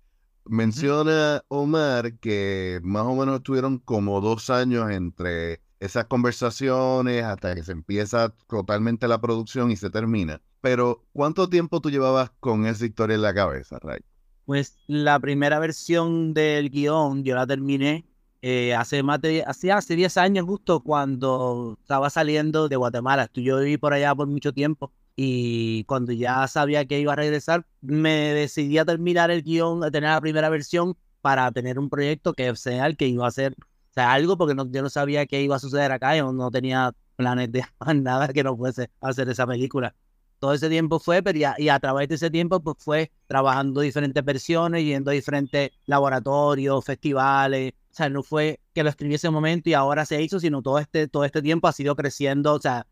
[0.45, 7.63] Menciona Omar que más o menos estuvieron como dos años entre esas conversaciones hasta que
[7.63, 10.41] se empieza totalmente la producción y se termina.
[10.61, 13.99] Pero ¿cuánto tiempo tú llevabas con esa historia en la cabeza, Ray?
[14.45, 18.05] Pues la primera versión del guion yo la terminé
[18.41, 23.29] eh, hace más de hace, hace 10 años justo cuando estaba saliendo de Guatemala.
[23.33, 27.65] Yo viví por allá por mucho tiempo y cuando ya sabía que iba a regresar,
[27.81, 32.33] me decidí a terminar el guion, a tener la primera versión para tener un proyecto
[32.33, 35.25] que sea el que iba a hacer, o sea, algo porque no, yo no sabía
[35.25, 37.63] qué iba a suceder acá, yo no tenía planes de
[37.95, 39.95] nada que no fuese hacer esa película.
[40.39, 43.11] Todo ese tiempo fue, pero y a, y a través de ese tiempo pues fue
[43.27, 49.13] trabajando diferentes versiones, yendo a diferentes laboratorios, festivales, o sea, no fue que lo escribí
[49.13, 52.55] ese momento y ahora se hizo, sino todo este, todo este tiempo ha sido creciendo,
[52.55, 52.87] o sea,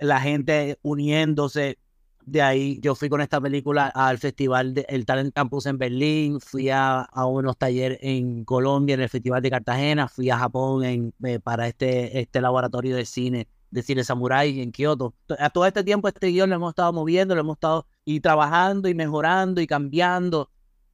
[0.00, 1.78] la gente uniéndose.
[2.26, 6.70] De ahí yo fui con esta película al festival del Talent Campus en Berlín, fui
[6.70, 11.12] a, a unos talleres en Colombia, en el Festival de Cartagena, fui a Japón en,
[11.22, 15.14] eh, para este, este laboratorio de cine de cine samurai en Kioto.
[15.26, 18.20] To- A todo este tiempo este guion lo hemos estado moviendo, lo hemos estado y
[18.20, 20.48] trabajando y mejorando y cambiando.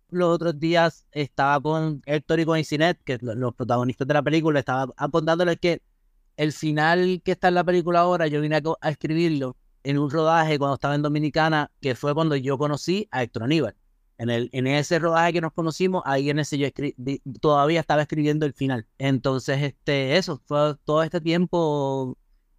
[0.09, 4.59] Los otros días estaba con Héctor y con Isinet, que los protagonistas de la película,
[4.59, 5.83] estaba contándoles que
[6.41, 10.59] el final que está en la película ahora, yo vine a, escribirlo en un rodaje
[10.59, 13.77] cuando estaba en Dominicana, que fue cuando yo conocí a Héctor Aníbal.
[14.17, 17.81] En, el, en ese rodaje que nos conocimos, ahí en ese yo escri- di- todavía
[17.81, 18.87] estaba escribiendo el final.
[18.97, 22.17] Entonces, este, eso, fue todo este tiempo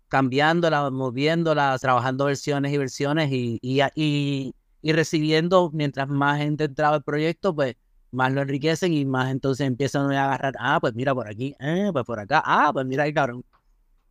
[0.09, 7.03] cambiándola, moviéndola, trabajando versiones y versiones y, y, y, recibiendo, mientras más gente entraba al
[7.03, 7.75] proyecto, pues
[8.11, 11.89] más lo enriquecen y más entonces empiezan a agarrar, ah, pues mira por aquí, eh,
[11.91, 13.43] pues por acá, ah, pues mira ahí, cabrón.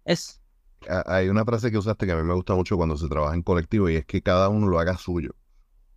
[0.04, 0.40] Es,
[0.88, 3.34] a- hay una frase que usaste que a mí me gusta mucho cuando se trabaja
[3.34, 5.34] en colectivo y es que cada uno lo haga suyo.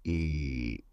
[0.03, 0.85] Y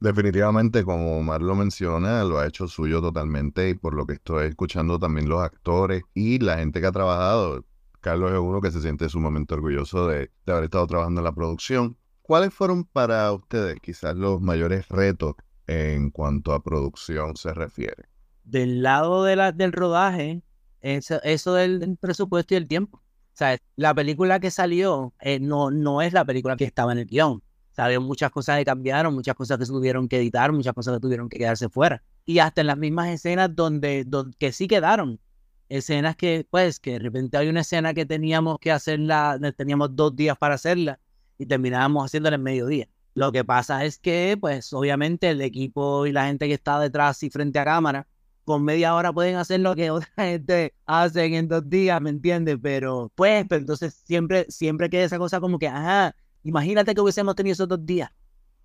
[0.00, 4.48] definitivamente, como Omar lo menciona, lo ha hecho suyo totalmente y por lo que estoy
[4.48, 7.66] escuchando también los actores y la gente que ha trabajado.
[8.00, 11.34] Carlos es uno que se siente sumamente orgulloso de, de haber estado trabajando en la
[11.34, 11.98] producción.
[12.22, 15.34] ¿Cuáles fueron para ustedes quizás los mayores retos
[15.66, 18.06] en cuanto a producción se refiere?
[18.44, 20.42] del lado de la, del rodaje,
[20.80, 22.98] eso, eso del, presupuesto y el tiempo.
[22.98, 26.98] O sea, la película que salió eh, no, no es la película que estaba en
[26.98, 27.42] el guion.
[27.76, 31.28] Había muchas cosas que cambiaron, muchas cosas que tuvieron que editar, muchas cosas que tuvieron
[31.28, 32.02] que quedarse fuera.
[32.24, 35.20] Y hasta en las mismas escenas donde, donde que sí quedaron,
[35.68, 40.16] escenas que, pues, que de repente hay una escena que teníamos que hacerla, teníamos dos
[40.16, 40.98] días para hacerla
[41.38, 42.88] y terminábamos haciéndola en mediodía.
[43.14, 47.22] Lo que pasa es que, pues, obviamente el equipo y la gente que está detrás
[47.22, 48.06] y frente a cámara,
[48.46, 52.56] con media hora pueden hacer lo que otra gente hacen en dos días, ¿me entiendes?
[52.62, 57.36] Pero, pues, pero entonces siempre, siempre queda esa cosa como que, ajá, imagínate que hubiésemos
[57.36, 58.10] tenido esos dos días,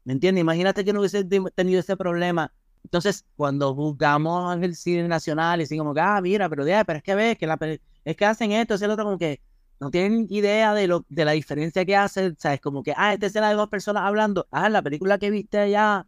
[0.05, 0.41] ¿me entiendes?
[0.41, 5.95] Imagínate que no hubiese tenido ese problema entonces, cuando buscamos el cine nacional y decimos,
[5.99, 7.57] ah, mira, pero, pero es que ves que la,
[8.03, 9.41] es que hacen esto, es el otro, como que
[9.79, 12.61] no tienen idea de lo de la diferencia que hace, ¿sabes?
[12.61, 16.07] Como que, ah, esta escena de dos personas hablando, ah, la película que viste allá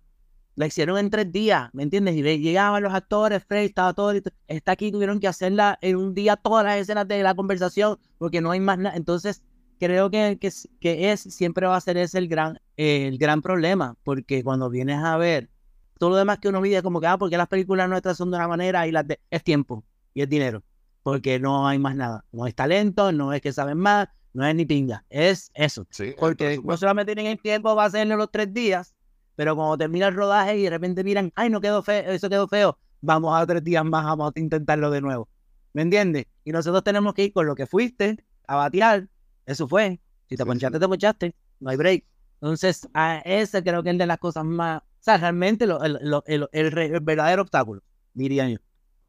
[0.56, 2.16] la hicieron en tres días, ¿me entiendes?
[2.16, 4.13] Y llegaban los actores, Frey, estaba todo,
[4.48, 8.42] está aquí, tuvieron que hacerla en un día todas las escenas de la conversación porque
[8.42, 8.96] no hay más nada.
[8.96, 9.44] Entonces,
[9.80, 13.98] creo que, que, que, es, siempre va a ser ese el gran, el gran problema,
[14.04, 15.50] porque cuando vienes a ver
[15.98, 18.38] todo lo demás que uno mide como que, ah, porque las películas nuestras son de
[18.38, 19.20] una manera y las de...
[19.30, 20.63] Es tiempo y es dinero.
[21.02, 22.26] Porque no hay más nada.
[22.32, 25.06] No es talento, no es que saben más, no es ni pinga.
[25.10, 25.86] Es eso.
[26.20, 28.94] porque no solamente tienen el tiempo para hacerlo los tres días,
[29.36, 32.48] pero cuando termina el rodaje y de repente miran, ay, no quedó feo, eso quedó
[32.48, 35.30] feo, vamos a tres días más, vamos a intentarlo de nuevo.
[35.74, 36.26] ¿Me entiendes?
[36.43, 39.08] Y nosotros tenemos que ir con lo que fuiste a batear.
[39.46, 40.00] Eso fue.
[40.30, 41.36] Si te ponchaste, te ponchaste.
[41.60, 42.06] No hay break.
[42.41, 47.41] Entonces, a ese creo que es de las cosas más o sea, realmente el, verdadero
[47.41, 48.58] obstáculo, diría yo.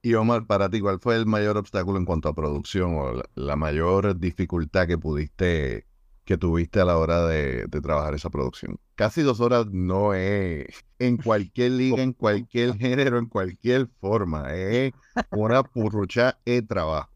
[0.03, 3.55] Y Omar, para ti, ¿cuál fue el mayor obstáculo en cuanto a producción o la,
[3.55, 5.87] mayor dificultad que pudiste,
[6.25, 8.79] que tuviste a la hora de, trabajar esa producción?
[8.95, 10.67] Casi dos horas no es
[10.99, 14.53] en cualquier liga, en cualquier género, en cualquier forma.
[14.55, 14.93] Es
[15.31, 17.11] una purrucha de trabajo.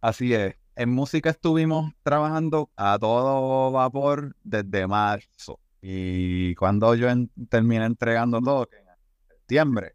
[0.00, 0.54] Así es.
[0.76, 5.58] En música estuvimos trabajando a todo vapor desde marzo.
[5.80, 7.08] Y cuando yo
[7.48, 8.84] terminé entregando todo, en
[9.28, 9.94] septiembre,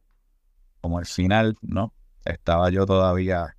[0.81, 1.93] como el final, ¿no?
[2.25, 3.55] Estaba yo todavía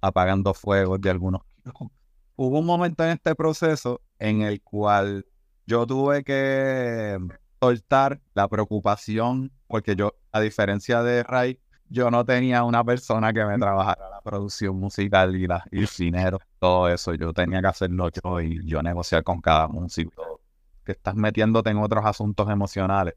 [0.00, 1.42] apagando fuegos de algunos.
[2.36, 5.26] Hubo un momento en este proceso en el cual
[5.66, 7.18] yo tuve que
[7.60, 13.44] soltar la preocupación, porque yo, a diferencia de Ray, yo no tenía una persona que
[13.44, 17.14] me trabajara la producción musical y, la, y el dinero, todo eso.
[17.14, 20.40] Yo tenía que hacerlo yo y yo negociar con cada músico
[20.84, 23.14] que estás metiéndote en otros asuntos emocionales.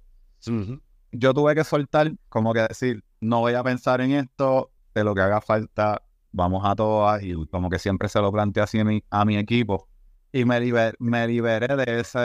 [1.11, 5.13] Yo tuve que soltar, como que decir, no voy a pensar en esto, de lo
[5.15, 8.85] que haga falta, vamos a todas, y como que siempre se lo planteé así a
[8.85, 9.87] mi, a mi equipo.
[10.31, 10.59] Y me,
[10.99, 12.19] me liberé de ese,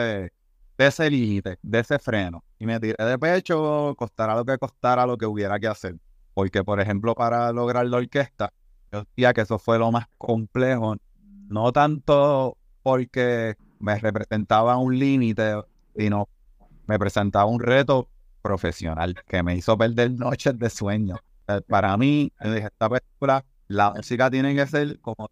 [0.79, 2.45] de ese límite, de ese freno.
[2.59, 5.97] Y me tiré de pecho, costara lo que costara lo que hubiera que hacer.
[6.35, 8.53] Porque, por ejemplo, para lograr la orquesta,
[8.93, 10.97] yo decía que eso fue lo más complejo.
[11.49, 15.63] No tanto porque me representaba un límite,
[15.97, 16.29] sino
[16.87, 18.09] me presentaba un reto
[18.43, 21.17] profesional que me hizo perder noches de sueño.
[21.49, 25.29] Eh, para mí, esta película, la música tiene que ser como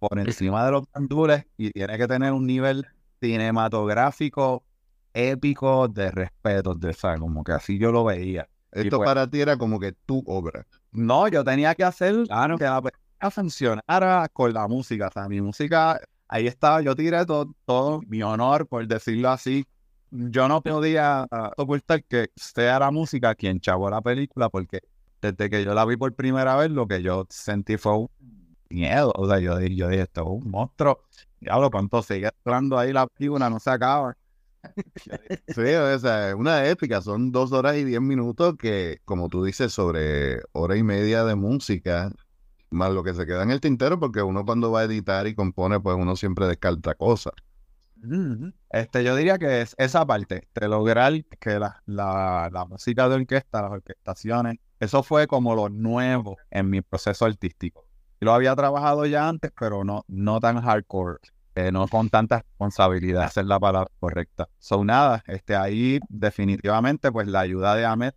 [0.00, 2.86] por encima de los candules y tiene que tener un nivel
[3.20, 4.64] cinematográfico
[5.12, 8.48] épico de respeto, de esa, como que así yo lo veía.
[8.72, 10.66] Esto pues para ti era como que tu obra.
[10.92, 15.08] No, yo tenía que hacer que la película funcionara con la música.
[15.08, 19.66] O sea, mi música ahí estaba, yo tiré todo, todo mi honor, por decirlo así.
[20.10, 24.80] Yo no podía uh, ocultar que sea la música quien chavó la película, porque
[25.20, 28.08] desde que yo la vi por primera vez, lo que yo sentí fue un
[28.70, 29.12] miedo.
[29.16, 31.02] O sea, yo, yo dije, esto es un monstruo.
[31.40, 34.16] Diablo, cuánto sigue entrando ahí la película, no se acaba.
[35.48, 39.72] sí, o sea, una épica, son dos horas y diez minutos que, como tú dices,
[39.72, 42.12] sobre hora y media de música,
[42.70, 45.34] más lo que se queda en el tintero, porque uno cuando va a editar y
[45.34, 47.32] compone, pues uno siempre descarta cosas.
[48.70, 53.62] Este, yo diría que es esa parte, de lograr que la, la, música de orquesta,
[53.62, 57.89] las orquestaciones, eso fue como lo nuevo en mi proceso artístico.
[58.20, 61.18] Lo había trabajado ya antes, pero no, no tan hardcore,
[61.54, 64.48] eh, no con tanta responsabilidad, es la palabra correcta.
[64.58, 68.12] Son nada, este, ahí definitivamente, pues la ayuda de Ahmed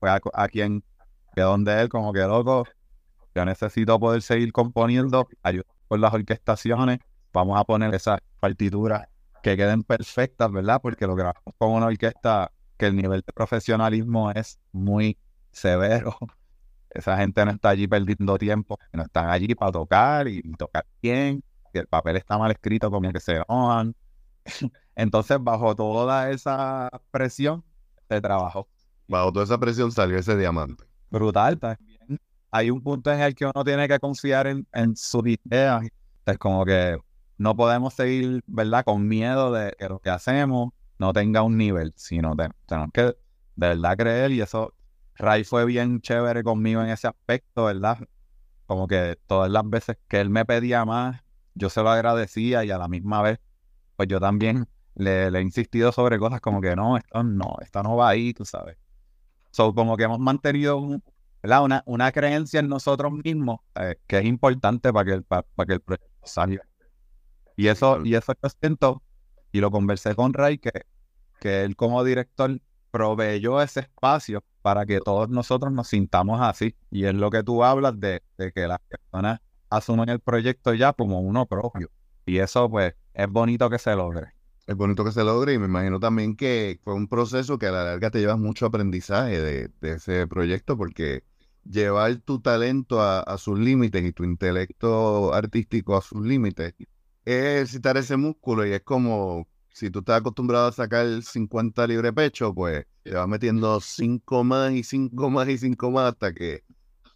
[0.00, 0.82] fue a, quien
[1.34, 2.64] quedó donde él, como que loco,
[3.34, 6.98] yo necesito poder seguir componiendo, ayudar con las orquestaciones,
[7.32, 9.06] vamos a poner esas partituras
[9.42, 10.80] que queden perfectas, ¿verdad?
[10.82, 15.16] Porque lo grabamos con una orquesta que el nivel de profesionalismo es muy
[15.52, 16.18] severo.
[16.94, 21.42] Esa gente no está allí perdiendo tiempo, no están allí para tocar y, tocar bien.
[21.72, 23.94] El papel está mal escrito, como que se enojan.
[24.94, 27.64] Entonces, bajo toda esa presión,
[28.08, 28.68] de trabajo.
[29.08, 30.84] Bajo toda esa presión salió ese diamante.
[31.10, 32.20] Brutal también
[32.56, 35.88] hay un punto en el que uno tiene que confiar en, en sus ideas.
[36.24, 36.96] Es como que
[37.36, 41.92] no podemos seguir, ¿verdad?, con miedo de que lo que hacemos no tenga un nivel,
[41.96, 43.14] sino tenemos que de
[43.56, 44.72] verdad creer y eso,
[45.16, 47.98] Ray fue bien chévere conmigo en ese aspecto, ¿verdad?
[48.66, 51.22] como que todas las veces que él me pedía más,
[51.54, 53.38] yo se lo agradecía y a la misma vez,
[53.96, 57.96] pues yo también le, he insistido sobre cosas como que no, esto no, esto no
[57.96, 58.76] va ahí, tú sabes.
[59.50, 64.92] So, como que hemos mantenido Una, una creencia en nosotros mismos eh, que es importante
[64.92, 66.66] para que el, para, que el proyecto salga.
[67.56, 69.02] Y eso, y eso yo siento,
[69.52, 70.72] y lo conversé con Ray, que,
[71.38, 72.58] que él como director
[72.90, 76.74] proveyó ese espacio para que todos nosotros nos sintamos así.
[76.90, 80.94] Y es lo que tú hablas de, de que las personas asumen el proyecto ya
[80.94, 81.90] como uno propio.
[82.24, 84.32] Y eso pues es bonito que se logre.
[84.66, 87.72] Es bonito que se logre y me imagino también que fue un proceso que a
[87.72, 91.24] la larga te llevas mucho aprendizaje de, ese proyecto porque
[91.68, 96.86] llevar tu talento a, sus límites y tu intelecto artístico a sus límites es
[97.26, 102.54] ejercitar ese músculo y es como si tú estás acostumbrado a sacar 50 libre pecho,
[102.54, 106.62] pues te vas metiendo 5 más y 5 más y 5 más hasta que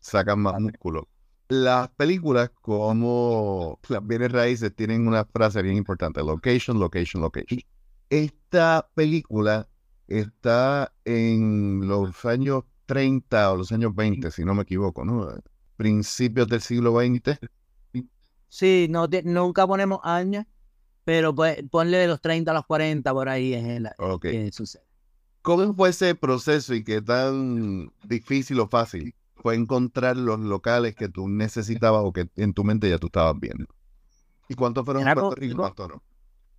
[0.01, 1.09] sacas más músculo.
[1.49, 7.61] Las películas como las bienes raíces tienen una frase bien importante, location, location, location.
[8.11, 9.69] Esta película
[10.09, 15.29] está en los años 30 o los años 20, si no me equivoco, ¿no?
[15.77, 17.39] Principios del siglo XX.
[18.49, 20.45] Sí, no, nunca ponemos años,
[21.09, 23.89] pero pues, ponle de los 30 a los 40 por ahí es el,
[24.21, 24.85] que sucede.
[25.41, 31.09] ¿Cómo fue ese proceso y qué tan difícil o fácil fue encontrar los locales que
[31.09, 33.65] tú necesitabas o que en tu mente ya tú estabas viendo.
[34.51, 36.03] ¿Y cuántos fueron en Puerto Rico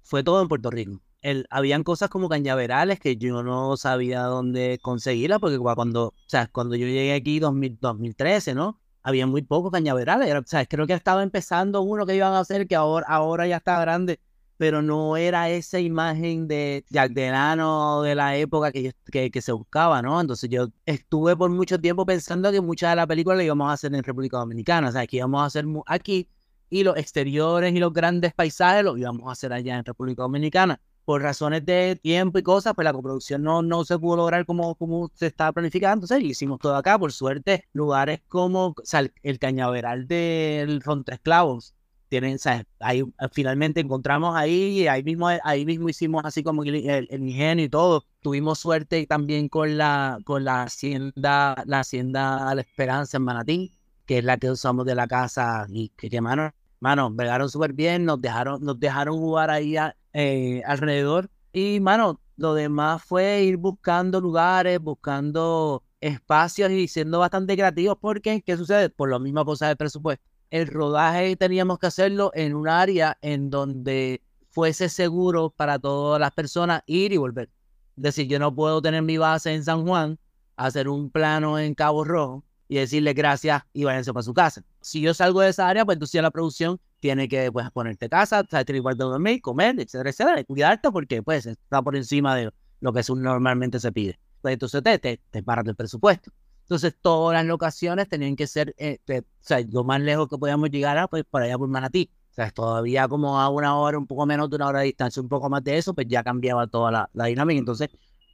[0.02, 1.00] Fue todo en Puerto Rico.
[1.22, 6.48] El, habían cosas como cañaverales que yo no sabía dónde conseguirlas, porque cuando, o sea,
[6.48, 8.82] cuando yo llegué aquí 2000, 2013, ¿no?
[9.04, 10.34] Había muy pocos cañaverales.
[10.34, 13.58] O sea, creo que estaba empezando uno que iban a hacer que ahora, ahora ya
[13.58, 14.20] está grande
[14.60, 20.02] pero no era esa imagen de Jack Delano de la época que, que, se buscaba,
[20.02, 20.20] ¿no?
[20.20, 23.74] Entonces yo estuve por mucho tiempo pensando que muchas de las películas las íbamos a
[23.74, 26.28] hacer en República Dominicana, o sea, que íbamos a hacer aquí
[26.70, 30.82] y los exteriores y los grandes paisajes los íbamos a hacer allá en República Dominicana.
[31.06, 34.76] Por razones de tiempo y cosas, pues la coproducción no, no se pudo lograr como,
[34.76, 36.06] como se estaba planificando.
[36.06, 37.00] Entonces hicimos todo acá.
[37.00, 41.74] Por suerte, lugares como o sea, el, cañaveral del Tres Clavos,
[42.10, 42.38] tienen,
[42.80, 47.66] ahí ah, finalmente encontramos ahí, y ahí mismo, ahí mismo hicimos así como el, ingenio
[47.66, 48.06] y todo.
[48.22, 53.72] Tuvimos suerte también con la, con la hacienda, la hacienda La Esperanza en Manatí,
[54.06, 57.14] que es la que usamos de la casa y que, mano, mano,
[57.50, 59.76] súper bien, nos dejaron, nos dejaron jugar ahí
[60.14, 61.30] eh, alrededor.
[61.54, 68.42] Y mano, lo demás fue ir buscando lugares, buscando espacios y siendo bastante creativos, porque
[68.42, 68.90] ¿qué sucede?
[68.90, 73.50] Por lo mismo cosa del presupuesto el rodaje teníamos que hacerlo en un área en
[73.50, 77.50] donde fuese seguro para todas las personas ir y volver.
[77.98, 80.18] Es decir, yo no puedo tener mi base en San Juan,
[80.56, 84.64] hacer un plano en Cabo Rojo y decirle gracias y váyanse para su casa.
[84.82, 88.44] Si yo salgo de esa área, pues entonces la producción tiene que pues, ponerte casa,
[88.44, 92.52] tener igual de dormir, comer, etcétera, etcétera, y cuidarte porque pues está por encima de
[92.82, 94.20] lo que normalmente se pide.
[94.42, 96.32] Pues entonces te, te, te paras del presupuesto.
[96.70, 100.70] Entonces, todas las locaciones tenían que ser, eh, o sea, lo más lejos que podíamos
[100.70, 102.12] llegar a, pues, para allá por Manatí.
[102.30, 105.20] O sea, todavía como a una hora, un poco menos de una hora de distancia,
[105.20, 107.58] un poco más de eso, pues ya cambiaba toda la, la dinámica.
[107.58, 107.90] Entonces,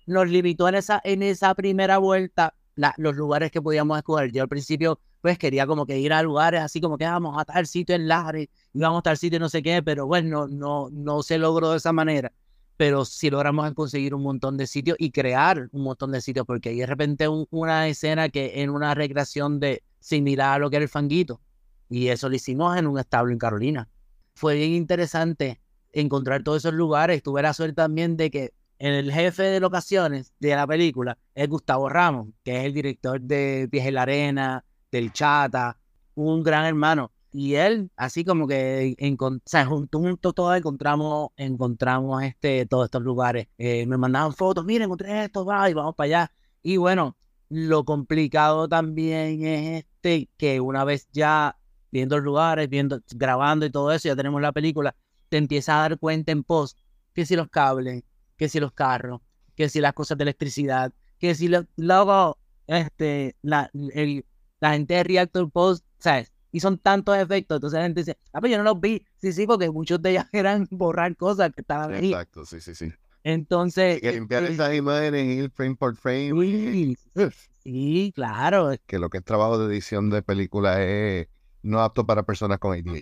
[0.06, 2.54] nos limitó en esa, en esa primera vuelta
[2.98, 4.34] los lugares que podíamos escoger.
[4.34, 7.45] Yo al principio, pues quería como que ir a lugares así como que vamos a
[7.45, 11.24] tal sitio en Lares, íbamos a tal sitio no sé qué, pero bueno, no, no
[11.24, 12.34] se logró de esa manera
[12.77, 16.69] pero si logramos conseguir un montón de sitios y crear un montón de sitios, porque
[16.69, 20.83] hay de repente una escena que en una recreación de similar a lo que era
[20.83, 21.41] el fanguito,
[21.89, 23.88] y eso lo hicimos en un establo en Carolina.
[24.33, 25.61] Fue bien interesante
[25.93, 27.23] encontrar todos esos lugares.
[27.23, 31.88] Tuve la suerte también de que el jefe de locaciones de la película es Gustavo
[31.88, 35.77] Ramos, que es el director de Pies en la Arena, del Chata,
[36.15, 42.24] un gran hermano y él, así como que, o sea, junto, junto todos encontramos, encontramos
[42.24, 43.50] este, todos estos lugares.
[43.58, 46.32] Eh, me mandaban fotos, miren, encontré esto, va, y vamos para allá.
[46.63, 47.17] Y bueno,
[47.50, 51.57] lo complicado también es este, que una vez ya
[51.91, 54.95] viendo lugares, viendo, grabando y todo eso, ya tenemos la película,
[55.28, 56.80] te empiezas a dar cuenta en post
[57.14, 58.05] que si los cables,
[58.38, 59.20] que si los carros,
[59.55, 62.38] que si las cosas de electricidad, que si luego,
[62.68, 64.26] este, la, el,
[64.62, 66.32] la gente de Reactor Post, ¿sabes?
[66.56, 67.58] Y son tantos efectos.
[67.58, 69.06] Entonces la gente dice, ah, pero yo no los vi.
[69.18, 72.14] Sí, sí, porque muchos de ellos eran borrar cosas que estaban ahí.
[72.14, 72.93] Exacto, sí, sí, sí.
[73.26, 73.99] Entonces.
[73.99, 76.95] que limpiar eh, esas imágenes ir frame por frame.
[77.66, 78.72] Sí, claro.
[78.86, 81.28] Que lo que es trabajo de edición de películas es
[81.62, 83.01] no apto para personas con ADHD.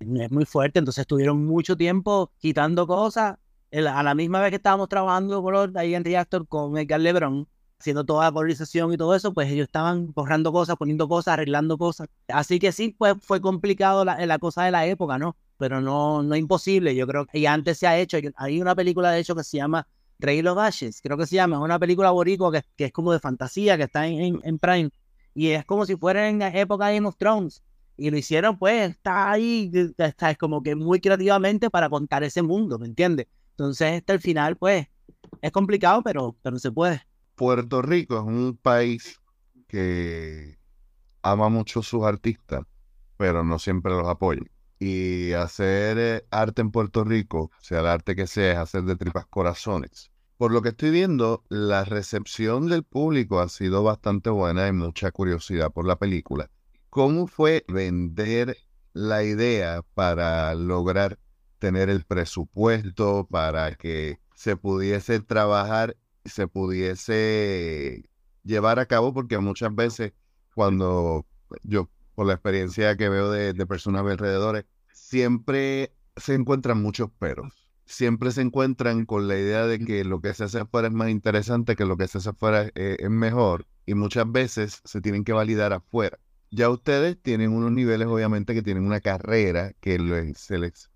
[0.00, 3.36] Es muy fuerte, entonces estuvieron mucho tiempo quitando cosas.
[3.70, 7.46] A la misma vez que estábamos trabajando color ahí en Reactor con Edgar Lebron,
[7.84, 11.76] haciendo toda la colonización y todo eso, pues ellos estaban borrando cosas, poniendo cosas, arreglando
[11.76, 12.08] cosas.
[12.28, 15.36] Así que sí, pues fue complicado la, la cosa de la época, ¿no?
[15.58, 19.20] Pero no, no imposible, yo creo y antes se ha hecho, hay una película de
[19.20, 19.86] hecho que se llama
[20.18, 23.12] Rey los Ashes, creo que se llama, es una película boricua que, que es como
[23.12, 24.90] de fantasía, que está en, en, Prime,
[25.34, 27.62] y es como si fuera en la época de Game of Thrones,
[27.98, 32.42] y lo hicieron pues, está ahí, está, es como que muy creativamente para contar ese
[32.42, 33.26] mundo, ¿me entiendes?
[33.50, 34.86] Entonces, hasta el final, pues,
[35.42, 37.02] es complicado, pero, pero se puede.
[37.34, 39.20] Puerto Rico es un país
[39.66, 40.58] que
[41.22, 42.64] ama mucho a sus artistas,
[43.16, 44.42] pero no siempre los apoya.
[44.78, 48.96] Y hacer eh, arte en Puerto Rico, sea el arte que sea, es hacer de
[48.96, 50.10] tripas corazones.
[50.36, 55.10] Por lo que estoy viendo, la recepción del público ha sido bastante buena, hay mucha
[55.10, 56.50] curiosidad por la película.
[56.90, 58.56] ¿Cómo fue vender
[58.92, 61.18] la idea para lograr
[61.58, 68.08] tener el presupuesto para que se pudiese trabajar, se pudiese
[68.44, 70.12] llevar a cabo, porque muchas veces
[70.54, 71.26] cuando
[71.62, 77.52] yo, por la experiencia que veo de, personas alrededor, siempre se encuentran muchos peros.
[77.86, 81.10] Siempre se encuentran con la idea de que lo que se hace afuera es más
[81.10, 85.24] interesante que lo que se hace afuera eh, es mejor y muchas veces se tienen
[85.24, 86.18] que validar afuera.
[86.50, 90.88] Ya ustedes tienen unos niveles, obviamente, que tienen una carrera que se les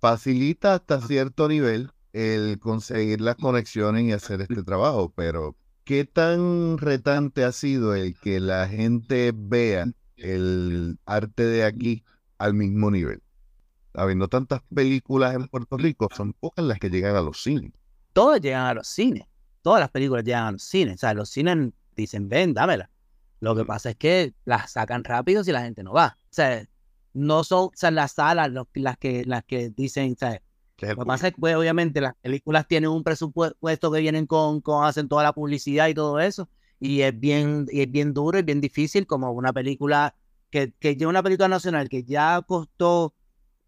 [0.00, 6.78] facilita hasta cierto nivel el conseguir las conexiones y hacer este trabajo, pero ¿qué tan
[6.78, 9.86] retante ha sido el que la gente vea
[10.16, 12.04] el arte de aquí
[12.38, 13.22] al mismo nivel?
[13.94, 17.72] Habiendo tantas películas en Puerto Rico, son pocas las que llegan a los cines.
[18.12, 19.24] Todas llegan a los cines.
[19.62, 20.94] Todas las películas llegan a los cines.
[20.96, 22.88] O sea, los cines dicen, ven, dámela.
[23.40, 26.18] Lo que pasa es que las sacan rápido si la gente no va.
[26.24, 26.64] O sea,
[27.14, 30.40] no son las salas las, que, las que dicen, ¿sabes?
[30.80, 34.60] Lo que pasa es que, pues, obviamente, las películas tienen un presupuesto que vienen con,
[34.60, 38.38] con, hacen toda la publicidad y todo eso, y es bien, y es bien duro
[38.38, 40.14] y bien difícil, como una película
[40.50, 43.14] que, que una película nacional que ya costó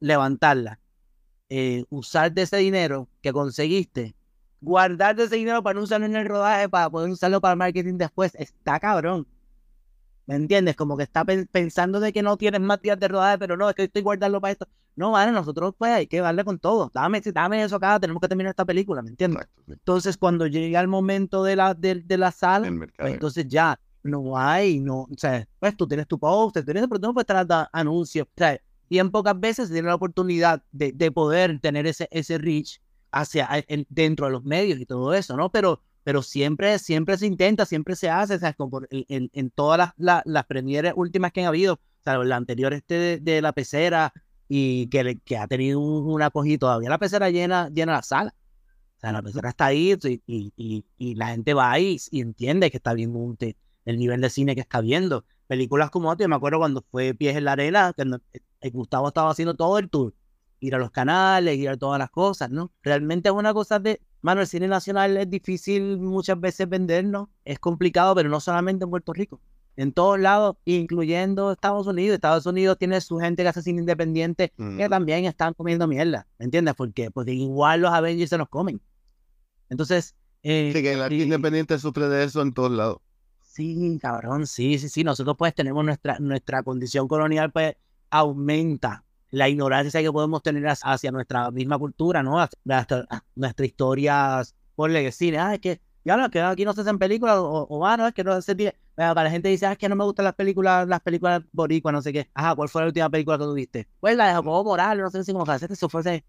[0.01, 0.81] levantarla,
[1.49, 4.15] eh, usar de ese dinero que conseguiste,
[4.61, 7.59] guardar de ese dinero para no usarlo en el rodaje, para poder usarlo para el
[7.59, 9.27] marketing después, está cabrón.
[10.27, 10.77] ¿Me entiendes?
[10.77, 13.75] Como que está pensando de que no tienes más días de rodaje, pero no, es
[13.75, 14.69] que estoy guardando para esto.
[14.95, 16.91] No, vale, nosotros pues hay que darle con todo.
[16.93, 19.47] Dame, dame eso acá, tenemos que terminar esta película, ¿me entiendes?
[19.69, 24.81] Entonces, cuando llega el momento de la, de, la sala, pues, entonces ya no hay,
[24.81, 27.69] no, o sea, pues tú tienes tu post, tienes, pero tú no puedes estar dando
[27.73, 28.27] anuncios.
[28.27, 32.39] O sea, bien pocas veces se tiene la oportunidad de, de poder tener ese, ese
[32.39, 32.81] reach
[33.11, 33.49] hacia
[33.89, 35.51] dentro de los medios y todo eso, ¿no?
[35.51, 39.93] Pero pero siempre, siempre se intenta, siempre se hace, o sea, como en, en, todas
[39.97, 44.13] las, las, premieres últimas que han habido, o sea, la anterior este de, la pecera
[44.55, 48.35] y que, que ha tenido un, un acogido, todavía la pecera llena, llena la sala.
[48.99, 52.71] O sea, la pecera está ahí y, y, y, la gente va ahí y entiende
[52.71, 55.25] que está viendo un, el nivel de cine que está viendo.
[55.47, 58.05] Películas como otras, me acuerdo cuando fue Pies en la Arena, que
[58.61, 60.15] eh, Gustavo estaba haciendo todo el tour,
[60.61, 62.73] ir a los canales, ir a todas las cosas, ¿no?
[62.83, 67.59] Realmente es una cosa de, Mano, el cine nacional es difícil muchas veces vendernos, es
[67.59, 69.41] complicado, pero no solamente en Puerto Rico,
[69.77, 72.15] en todos lados, incluyendo Estados Unidos.
[72.15, 76.47] Estados Unidos tiene su gente que hace cine independiente que también están comiendo mierda, ¿me
[76.47, 76.75] entiendes?
[76.75, 78.81] Porque pues igual los Avengers se nos comen.
[79.71, 80.15] Entonces...
[80.43, 82.99] Eh, sí, que el arte independiente sufre de eso en todos lados.
[83.43, 85.05] Sí, cabrón, sí, sí, sí.
[85.05, 87.77] Nosotros pues tenemos nuestra, nuestra condición colonial pues
[88.11, 92.47] aumenta la ignorancia que podemos tener hacia nuestra misma cultura, ¿no?
[92.65, 94.43] Nuestra, nuestra historia,
[94.75, 97.87] por decir, ah, es que ya no, que aquí no se hacen películas, o, o
[97.87, 98.75] ah, no, es que no se tiene.
[98.95, 101.93] Para la gente dice, ah, es que no me gustan las películas, las películas boricuas,
[101.93, 102.29] no sé qué.
[102.35, 103.89] Ajá, ¿cuál fue la última película que tuviste?
[104.01, 106.25] Pues la de Jacobo Morales, no sé si como que eso fue hace,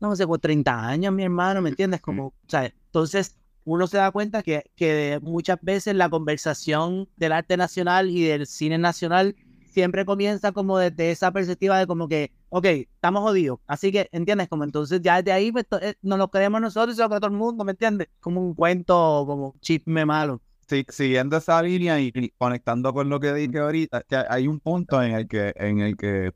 [0.00, 2.00] no sé, por 30 años, mi hermano, ¿me entiendes?
[2.00, 7.32] Como, o sea, entonces uno se da cuenta que, que muchas veces la conversación del
[7.32, 9.34] arte nacional y del cine nacional
[9.76, 13.58] siempre comienza como desde esa perspectiva de como que, ok, estamos jodidos.
[13.66, 14.48] Así que, ¿entiendes?
[14.48, 17.20] Como entonces ya desde ahí pues, eh, nos lo creemos nosotros y se lo cree
[17.20, 18.08] todo el mundo, ¿me entiendes?
[18.20, 18.94] Como un cuento,
[19.26, 20.40] como chisme malo.
[20.66, 25.02] Sí, siguiendo esa línea y, conectando con lo que dije ahorita, que hay un punto
[25.02, 26.32] en el que, en el que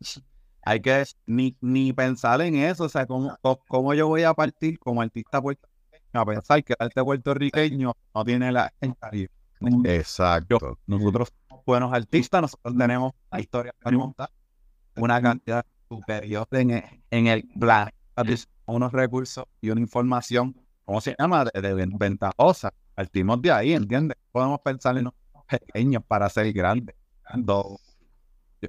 [0.62, 3.38] hay que ni, ni pensar en eso, o sea, cómo,
[3.68, 5.70] cómo yo voy a partir como artista puertorriqueño
[6.12, 8.70] a pensar que el arte puertorriqueño no tiene la
[9.84, 10.78] Exacto.
[10.86, 11.32] Nosotros
[11.64, 13.74] buenos artistas, nosotros tenemos la historia
[14.96, 17.90] una cantidad superior en el, en el plan,
[18.66, 20.54] unos recursos y una información,
[20.84, 21.44] ¿cómo se llama?
[21.44, 22.72] De, ventajosa.
[22.94, 24.16] Partimos de ahí, ¿entiendes?
[24.30, 25.14] Podemos pensar en los
[25.46, 26.94] pequeños para ser grandes.
[27.34, 27.78] Yo,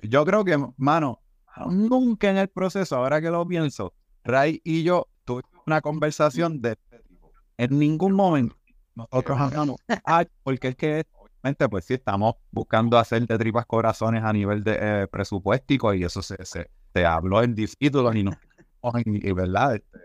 [0.04, 1.20] yo creo que, mano,
[1.68, 6.72] nunca en el proceso, ahora que lo pienso, Ray y yo tuvimos una conversación de
[6.72, 7.32] este tipo.
[7.58, 8.56] En ningún momento
[8.96, 11.06] nosotros hablamos, ah, porque es que
[11.42, 16.04] obviamente pues sí estamos buscando hacer de tripas corazones a nivel de eh, presupuestico y
[16.04, 18.32] eso se, se, se habló en títulos y no
[19.06, 20.00] y, verdad este,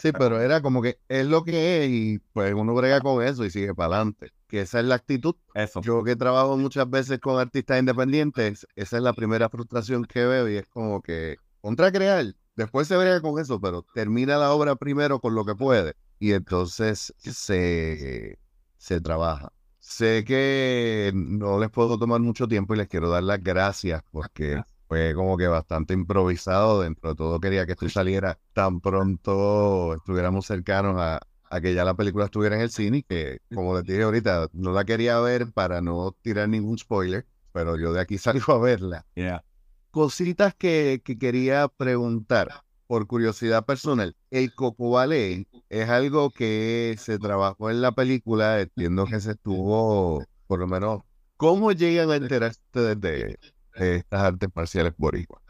[0.00, 3.44] Sí, pero era como que es lo que es y pues uno brega con eso
[3.44, 4.30] y sigue para adelante.
[4.46, 5.34] Que esa es la actitud.
[5.54, 5.80] eso.
[5.82, 10.48] Yo que trabajo muchas veces con artistas independientes, esa es la primera frustración que veo
[10.48, 14.76] y es como que contra crear, después se brega con eso, pero termina la obra
[14.76, 18.38] primero con lo que puede y entonces se,
[18.76, 19.52] se trabaja.
[19.88, 24.62] Sé que no les puedo tomar mucho tiempo y les quiero dar las gracias porque
[24.86, 26.82] fue como que bastante improvisado.
[26.82, 31.20] Dentro de todo quería que esto saliera tan pronto estuviéramos cercanos a,
[31.50, 34.72] a que ya la película estuviera en el cine que, como les dije ahorita, no
[34.72, 39.06] la quería ver para no tirar ningún spoiler, pero yo de aquí salgo a verla.
[39.14, 39.42] Yeah.
[39.90, 44.16] Cositas que, que quería preguntar por curiosidad personal.
[44.30, 50.24] El Coco Ballet es algo que se trabajó en la película, entiendo que se estuvo,
[50.48, 51.02] por lo menos,
[51.36, 53.38] ¿cómo llegan a enterarse de
[53.78, 55.42] de estas artes marciales boricuas?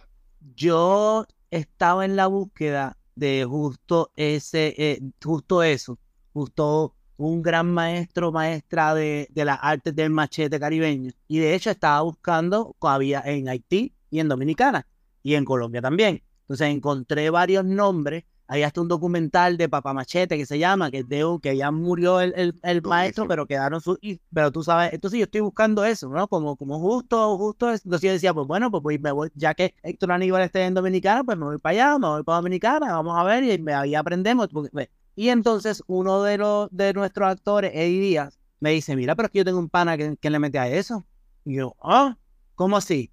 [0.55, 5.99] Yo estaba en la búsqueda de justo ese, eh, justo eso,
[6.33, 11.11] justo un gran maestro, maestra de, de las artes del machete caribeño.
[11.27, 14.87] Y de hecho estaba buscando, había en Haití y en Dominicana
[15.23, 16.23] y en Colombia también.
[16.49, 18.25] Entonces encontré varios nombres.
[18.51, 21.55] Hay hasta un documental de Papá Machete que se llama, que es de un, que
[21.55, 24.23] ya murió el, el, el maestro, pero quedaron sus hijos.
[24.33, 26.27] Pero tú sabes, entonces yo estoy buscando eso, ¿no?
[26.29, 27.71] Como, como justo, justo.
[27.71, 27.83] eso.
[27.85, 30.73] Entonces yo decía, pues bueno, pues voy- me voy, ya que Héctor Aníbal está en
[30.73, 33.95] Dominicana, pues me voy para allá, me voy para Dominicana, vamos a ver y ahí
[33.95, 34.49] aprendemos.
[34.73, 34.91] ve.
[35.15, 39.33] y entonces uno de los de nuestros actores, Eddie Díaz, me dice, mira, pero es
[39.33, 41.05] que yo tengo un pana que, que le mete a eso.
[41.45, 42.17] Y yo, ah,
[42.55, 43.11] ¿cómo así?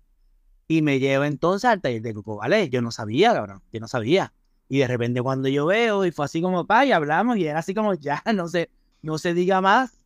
[0.68, 2.70] Y me lleva entonces al taller de Coco Ballet.
[2.70, 4.34] Yo no sabía, cabrón, yo no sabía.
[4.68, 7.59] Y de repente cuando yo veo, y fue así como, pa, y hablamos, y era
[7.59, 8.70] así como, ya, no se,
[9.01, 10.03] no se diga más.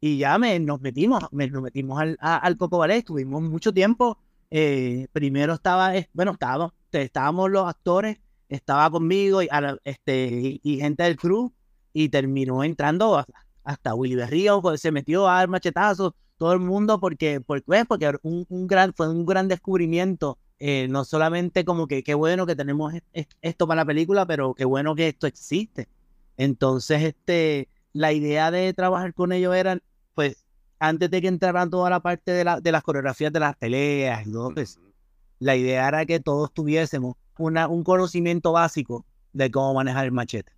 [0.00, 3.72] Y ya me, nos metimos, me, nos metimos al, a- al Coco Ballet, estuvimos mucho
[3.72, 4.18] tiempo.
[4.50, 10.78] eh, primero estaba, bueno, estábamos, estábamos los actores, estaba conmigo y, a este, y, y
[10.80, 11.52] gente del crew,
[11.92, 16.60] y terminó entrando hasta, hasta Willy Berrío, pues, se metió a dar machetazos, todo el
[16.60, 21.64] mundo, porque, porque, pues, porque un, un gran, fue un gran descubrimiento eh, no solamente
[21.66, 24.94] como que qué bueno que tenemos es- es- esto para la película, pero qué bueno
[24.94, 25.88] que esto existe.
[26.38, 29.78] Entonces, este, la idea de trabajar con ellos era,
[30.14, 30.46] pues,
[30.78, 34.24] antes de que entraran toda la parte de, la, de las coreografías de las peleas
[34.30, 34.78] todo, pues,
[35.38, 40.52] la idea era que todos tuviésemos una, un conocimiento básico de cómo manejar el machete.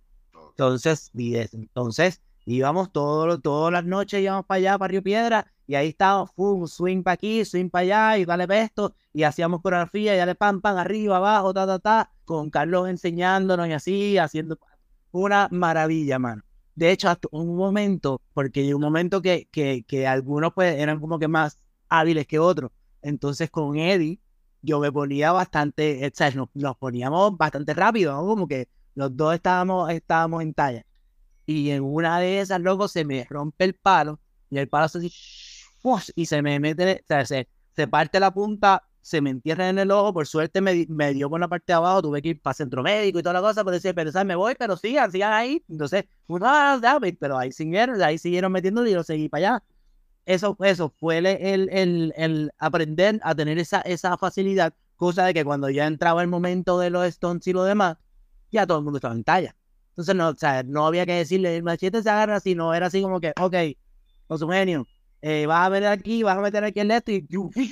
[0.51, 5.51] Entonces, y es- entonces íbamos todo, todas las noches, íbamos para allá, para Río Piedra,
[5.67, 6.31] y ahí estábamos,
[6.73, 10.61] swing para aquí, swing para allá, y dale esto, y hacíamos coreografía, y dale pam,
[10.61, 14.59] pam, arriba, abajo, ta, ta, ta, con Carlos enseñándonos y así, haciendo
[15.11, 16.43] una maravilla, mano.
[16.75, 20.99] De hecho, hasta un momento, porque hay un momento que, que, que algunos pues eran
[20.99, 22.71] como que más hábiles que otros.
[23.01, 24.19] Entonces con Eddie,
[24.61, 28.15] yo me ponía bastante, o sea, nos, nos poníamos bastante rápido.
[28.25, 30.85] Como que los dos estábamos, estábamos en talla.
[31.45, 34.19] Y en una de esas, loco, se me rompe el palo
[34.49, 35.11] y el palo hace así,
[36.15, 39.79] y se me mete, o sea, se, se parte la punta, se me entierra en
[39.79, 42.41] el ojo, por suerte me, me dio por la parte de abajo, tuve que ir
[42.41, 44.27] para centro médico y toda la cosa, pero decía, pero ¿sabes?
[44.27, 45.63] me voy, pero sigan, sigan ahí.
[45.69, 49.63] Entonces, uno, ah, David, pero ahí siguieron, ahí siguieron metiendo y yo seguí para allá.
[50.25, 55.33] Eso, eso fue el, el, el, el aprender a tener esa, esa facilidad, cosa de
[55.33, 57.97] que cuando ya entraba el momento de los stunts y lo demás,
[58.51, 59.55] ya todo el mundo estaba en talla.
[59.93, 62.87] Entonces, no, o sea, no había que decirle, el machete se agarra así, no, era
[62.87, 63.55] así como que, ok,
[64.27, 64.87] con su genio,
[65.21, 67.27] eh, vas a meter aquí, vas a meter aquí el esto y,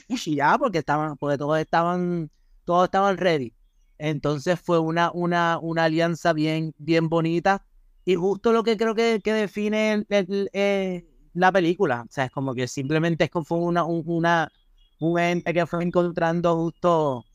[0.07, 2.29] y, ya, porque estaban, porque todos estaban,
[2.63, 3.53] todos estaban ready.
[3.97, 7.65] Entonces fue una, una, una alianza bien, bien bonita
[8.05, 12.03] y justo lo que creo que, que define eh, la película.
[12.03, 14.51] O sea, es como que simplemente es como fue una, un, una,
[14.99, 17.25] un ente que fue encontrando justo,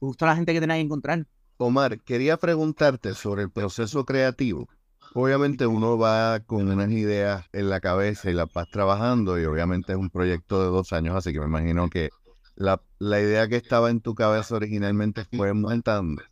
[0.00, 1.26] justo la gente que tenía que encontrar.
[1.62, 4.68] Omar, quería preguntarte sobre el proceso creativo.
[5.14, 9.92] Obviamente uno va con unas ideas en la cabeza y las vas trabajando y obviamente
[9.92, 12.10] es un proyecto de dos años, así que me imagino que
[12.56, 16.22] la, la idea que estaba en tu cabeza originalmente fue montando.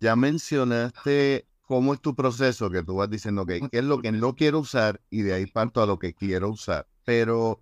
[0.00, 4.10] Ya mencionaste cómo es tu proceso, que tú vas diciendo, ok, qué es lo que
[4.10, 6.86] no quiero usar y de ahí parto a lo que quiero usar.
[7.04, 7.60] Pero,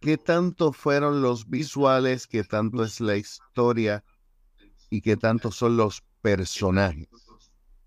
[0.00, 4.04] ¿qué tanto fueron los visuales, qué tanto es la historia
[4.90, 7.06] y qué tanto son los personajes?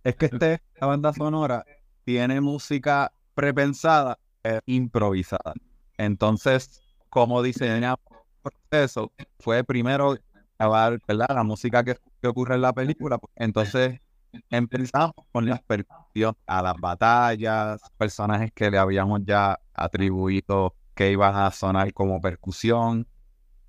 [0.03, 1.65] Es que este, esta banda sonora
[2.05, 5.53] tiene música prepensada e improvisada.
[5.97, 7.99] Entonces, como diseñamos
[8.43, 10.15] el proceso, fue primero
[10.59, 11.29] grabar ¿verdad?
[11.33, 13.17] la música que, que ocurre en la película.
[13.17, 13.99] pues, Entonces,
[14.51, 21.35] empezamos con la percusión a las batallas, personajes que le habíamos ya atribuido que iban
[21.35, 23.07] a sonar como percusión.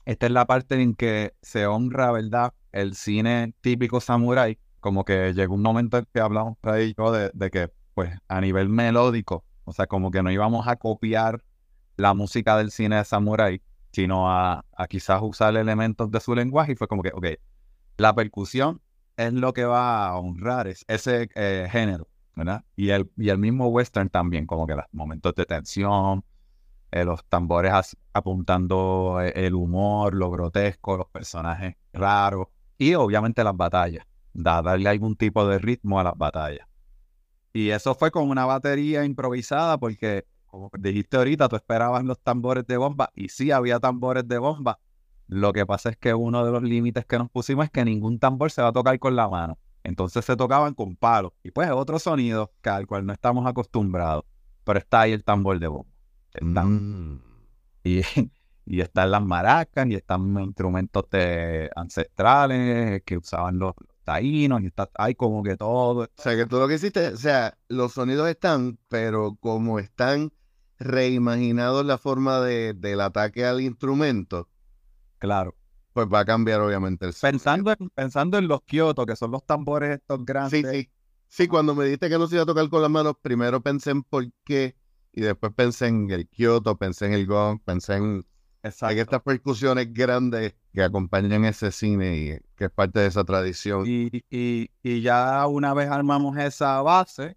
[0.04, 2.52] Esta es la parte en que se honra, ¿verdad?
[2.78, 4.56] El cine típico samurai.
[4.78, 8.68] Como que llegó un momento en que hablamos ahí yo de, que, pues, a nivel
[8.68, 11.42] melódico, o sea, como que no íbamos a copiar
[11.96, 13.60] la música del cine de samurai,
[13.90, 16.72] sino a, a quizás usar elementos de su lenguaje.
[16.72, 17.26] Y fue como que, ok,
[17.96, 18.80] la percusión
[19.16, 22.06] es lo que va a honrar ese eh, género,
[22.36, 22.64] ¿verdad?
[22.76, 26.24] Y el, y el mismo western también, como que los momentos de tensión,
[26.92, 32.46] eh, los tambores apuntando eh, el humor, lo grotesco, los personajes raros
[32.78, 36.66] y obviamente las batallas, darle algún tipo de ritmo a las batallas.
[37.52, 42.66] Y eso fue con una batería improvisada porque, como dijiste ahorita, tú esperabas los tambores
[42.66, 44.78] de bomba y sí había tambores de bomba,
[45.26, 48.18] lo que pasa es que uno de los límites que nos pusimos es que ningún
[48.18, 49.58] tambor se va a tocar con la mano.
[49.84, 51.32] Entonces se tocaban con palos.
[51.42, 54.24] Y pues otro sonido que al cual no estamos acostumbrados.
[54.64, 55.90] Pero está ahí el tambor de bomba.
[56.40, 57.20] Mm.
[57.84, 58.00] Y,
[58.70, 61.04] y están las maracas y están instrumentos
[61.74, 66.04] ancestrales que usaban los, taínos y está, hay como que todo.
[66.04, 70.32] O sea, que todo lo que hiciste, o sea, los sonidos están, pero como están
[70.78, 74.48] reimaginados la forma de, del ataque al instrumento,
[75.18, 75.54] Claro.
[75.92, 79.44] Pues va a cambiar obviamente el Pensando en, pensando en los Kyoto, que son los
[79.44, 80.60] tambores estos grandes.
[80.60, 80.90] Sí, sí.
[81.26, 83.90] Sí, cuando me dijiste que no se iba a tocar con las manos, primero pensé
[83.90, 84.76] en por qué
[85.12, 88.24] y después pensé en el Kyoto, pensé en el gong, pensé en,
[88.62, 93.84] estas percusiones grandes que acompañan ese cine y que es parte de esa tradición.
[93.86, 97.36] Y, y, ya una vez armamos esa base,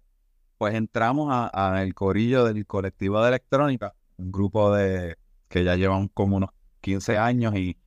[0.58, 5.16] pues entramos al corillo del colectivo de electrónica, un grupo de
[5.48, 6.50] que ya llevan como unos
[6.80, 7.78] 15 años y,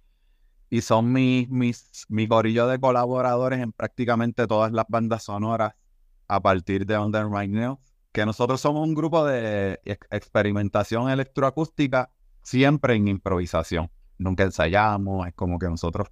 [0.70, 5.74] y son mis, mis, mi gorillo de colaboradores en prácticamente todas las bandas sonoras
[6.28, 7.78] a partir de Under My Nails,
[8.12, 12.12] que nosotros somos un grupo de experimentación electroacústica
[12.46, 13.90] siempre en improvisación.
[14.18, 16.08] Nunca ensayamos, es como que nosotros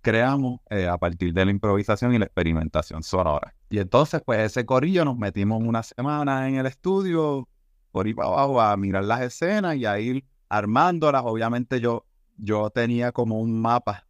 [0.00, 3.54] creamos eh, a partir de la improvisación y la experimentación sonora.
[3.68, 7.48] Y entonces, pues ese corillo nos metimos una semana en el estudio,
[7.92, 11.22] por ahí para abajo, a mirar las escenas y a ir armándolas.
[11.24, 12.06] Obviamente yo
[12.38, 14.06] yo tenía como un mapa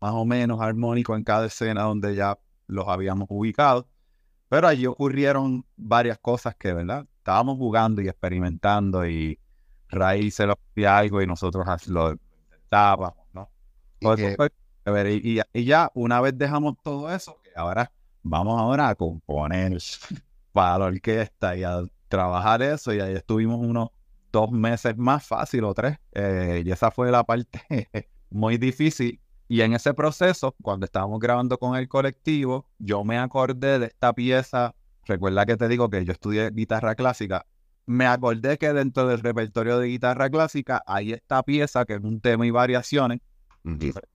[0.00, 3.86] más o menos armónico en cada escena donde ya los habíamos ubicado.
[4.48, 7.06] Pero allí ocurrieron varias cosas que, ¿verdad?
[7.18, 9.38] Estábamos jugando y experimentando y
[9.92, 13.48] Raíz se lo hacía algo y nosotros lo intentábamos, ¿no?
[14.00, 19.78] Y, y, ya una vez dejamos todo eso, ahora vamos ahora a componer
[20.52, 23.90] para la orquesta y a trabajar eso y ahí estuvimos unos
[24.32, 25.98] dos meses más fácil o tres.
[26.12, 27.60] Eh, y esa fue la parte
[28.30, 29.20] muy difícil.
[29.48, 34.12] Y en ese proceso, cuando estábamos grabando con el colectivo, yo me acordé de esta
[34.14, 34.74] pieza.
[35.04, 37.44] Recuerda que te digo que yo estudié guitarra clásica.
[37.86, 42.20] Me acordé que dentro del repertorio de guitarra clásica hay esta pieza que es un
[42.20, 43.20] tema y variaciones,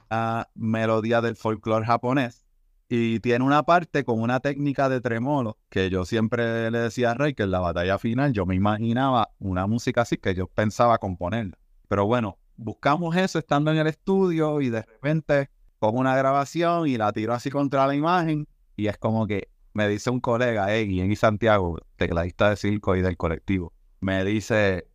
[0.10, 2.46] la melodía del folclore japonés.
[2.90, 7.14] Y tiene una parte con una técnica de tremolo que yo siempre le decía a
[7.16, 10.98] Rey que en la batalla final yo me imaginaba una música así que yo pensaba
[10.98, 11.58] componerla.
[11.90, 15.50] Pero bueno, buscamos eso estando en el estudio y de repente
[15.80, 18.48] pongo una grabación y la tiro así contra la imagen
[18.78, 23.04] y es como que me dice un colega, hey, y Santiago, tecladista de circo y
[23.04, 24.88] del colectivo, me dice,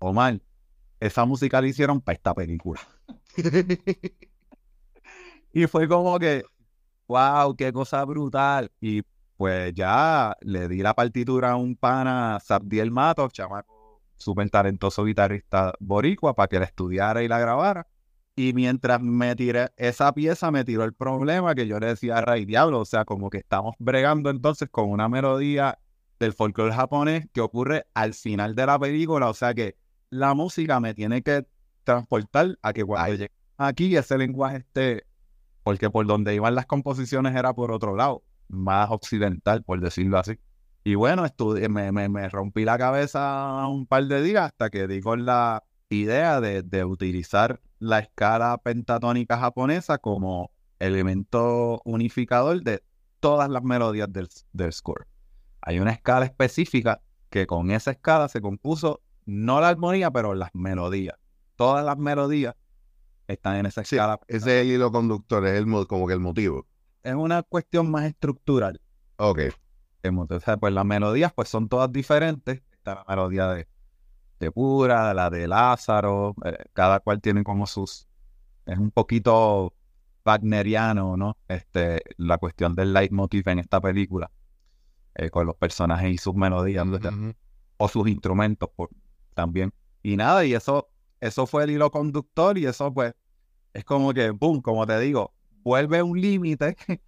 [0.00, 0.40] Omar,
[0.98, 2.80] esa música la hicieron para esta película.
[5.52, 6.44] y fue como que
[7.06, 8.72] wow, qué cosa brutal.
[8.80, 9.02] Y
[9.36, 15.72] pues ya le di la partitura a un pana, Sabdiel Mato, chamaco súper talentoso guitarrista
[15.78, 17.86] boricua, para que la estudiara y la grabara.
[18.36, 22.20] Y mientras me tiré esa pieza, me tiró el problema que yo le decía a
[22.20, 25.78] Ray Diablo, o sea, como que estamos bregando entonces con una melodía
[26.20, 29.76] del folclore japonés que ocurre al final de la película, o sea que
[30.10, 31.46] la música me tiene que
[31.84, 35.06] transportar a que cuando llegue aquí ese lenguaje esté
[35.62, 40.38] porque por donde iban las composiciones era por otro lado, más occidental, por decirlo así.
[40.84, 41.24] Y bueno,
[41.68, 46.40] me, me, rompí la cabeza un par de días hasta que di con la idea
[46.40, 52.82] de, utilizar la escala pentatónica japonesa como elemento unificador de
[53.20, 55.06] todas las melodías del, del score.
[55.60, 60.54] Hay una escala específica que con esa escala se compuso no la armonía, pero las
[60.54, 61.16] melodías.
[61.56, 62.54] Todas las melodías
[63.26, 64.20] están en esa escala.
[64.28, 66.66] ese hilo conductor es el, como que el motivo.
[67.02, 68.80] Es una cuestión más estructural.
[69.16, 69.40] Ok.
[70.60, 72.62] pues las melodías pues son todas diferentes.
[72.72, 73.68] Está la melodía de,
[74.38, 78.06] de Pura, la de Lázaro, eh, cada cual tiene como sus...
[78.66, 79.72] Es un poquito
[80.24, 81.36] wagneriano, ¿no?
[81.48, 84.30] Este, la cuestión del leitmotiv en esta película,
[85.14, 86.86] eh, con los personajes y sus melodías,
[87.76, 88.90] o sus instrumentos por,
[89.34, 89.72] también.
[90.02, 90.88] Y nada, y eso,
[91.20, 93.14] eso fue el hilo conductor y eso pues
[93.72, 95.32] es como que, boom, como te digo,
[95.62, 96.76] vuelve un límite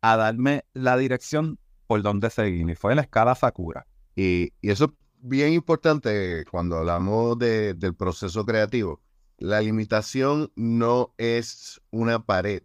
[0.00, 2.68] a darme la dirección por donde seguir.
[2.70, 3.86] Y fue la escala Sakura.
[4.14, 4.90] Y, y eso es
[5.22, 9.00] bien importante cuando hablamos de, del proceso creativo.
[9.38, 12.62] La limitación no es una pared,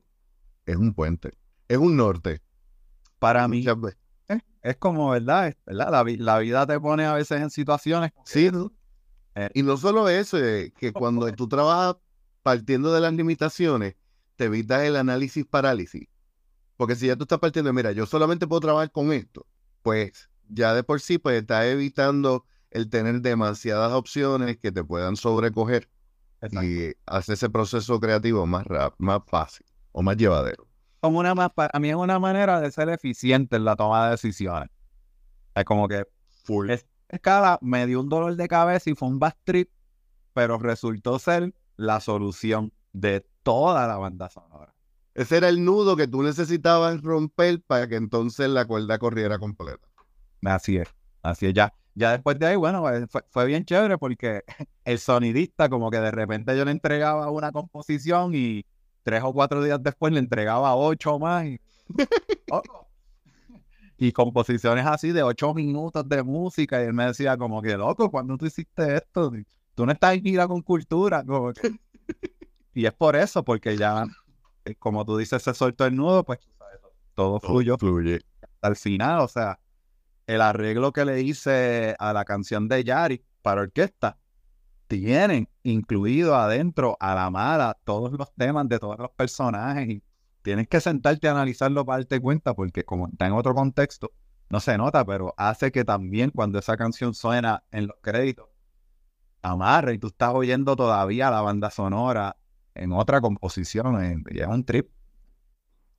[0.65, 1.33] es un puente,
[1.67, 2.41] es un norte.
[3.19, 3.65] Para mí,
[4.29, 5.55] eh, es como, ¿verdad?
[5.65, 8.11] La, la, vida te pone a veces en situaciones.
[8.25, 8.51] Sí,
[9.35, 11.95] eh, y no solo eso, eh, que cuando tú trabajas
[12.43, 13.95] partiendo de las limitaciones,
[14.35, 16.07] te evitas el análisis parálisis.
[16.75, 19.47] Porque si ya tú estás partiendo, mira, yo solamente puedo trabajar con esto,
[19.81, 25.15] pues ya de por sí, pues estás evitando el tener demasiadas opciones que te puedan
[25.15, 25.89] sobrecoger
[26.61, 28.65] y hacer ese proceso creativo más,
[28.97, 30.67] más fácil o más llevadero.
[30.99, 34.11] Como una más, a mí es una manera de ser eficiente en la toma de
[34.11, 34.69] decisiones.
[35.55, 36.05] Es como que
[36.43, 36.69] Full.
[36.69, 39.69] Es, escala me dio un dolor de cabeza y fue un bad trip,
[40.33, 44.73] pero resultó ser la solución de toda la banda sonora.
[45.13, 49.86] Ese era el nudo que tú necesitabas romper para que entonces la cuerda corriera completa.
[50.43, 50.87] Así es,
[51.21, 51.53] así es.
[51.53, 54.43] Ya, ya después de ahí, bueno, eh, fue, bien chévere porque
[54.85, 58.65] el sonidista como que de repente yo le entregaba una composición y
[59.03, 61.59] tres o cuatro días después le entregaba ocho más y,
[63.97, 68.11] y composiciones así de ocho minutos de música y él me decía como que, loco,
[68.11, 69.31] ¿cuándo tú hiciste esto?
[69.73, 71.23] Tú no estás en gira con cultura.
[72.73, 74.05] y es por eso, porque ya,
[74.65, 76.39] eh, como tú dices, se soltó el nudo, pues
[77.15, 77.77] todo fluyó.
[77.77, 78.21] Fluye.
[78.61, 79.59] Al final, o sea,
[80.27, 84.17] el arreglo que le hice a la canción de Yari para orquesta,
[84.87, 90.03] tienen incluido adentro a la mala todos los temas de todos los personajes y
[90.41, 94.11] tienes que sentarte a analizarlo para darte cuenta porque como está en otro contexto,
[94.49, 98.47] no se nota, pero hace que también cuando esa canción suena en los créditos,
[99.41, 102.37] amarre y tú estás oyendo todavía la banda sonora
[102.75, 104.89] en otra composición, en, es un trip.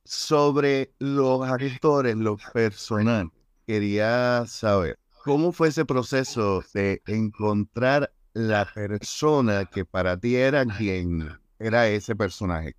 [0.03, 3.29] Sobre los actores, los personajes,
[3.69, 11.29] quería saber, ¿cómo fue ese proceso de encontrar la persona que para ti era quien
[11.59, 12.75] era ese personaje?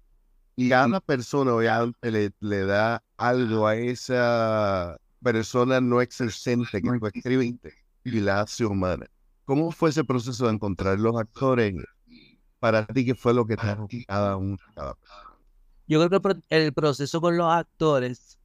[0.56, 6.98] Y a una persona obviamente le, le da algo a esa persona no existente que
[6.98, 7.72] tú escribiste
[8.02, 9.06] y la hace humana.
[9.44, 11.72] ¿Cómo fue ese proceso de encontrar los actores?
[12.58, 13.62] Para ti, ¿qué fue lo que te
[14.08, 14.56] cada uno?
[14.74, 14.98] Cada
[15.86, 18.39] Yo creo que el proceso con los actores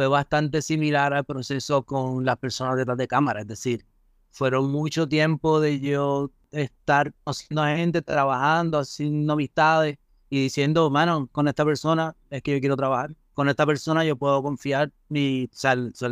[0.00, 3.42] fue bastante similar al proceso con las personas detrás de cámara.
[3.42, 3.84] Es decir,
[4.30, 9.98] fueron mucho tiempo de yo estar haciendo gente, trabajando, haciendo amistades
[10.30, 13.14] y diciendo, mano, con esta persona es que yo quiero trabajar.
[13.34, 16.06] Con esta persona yo puedo confiar mi, o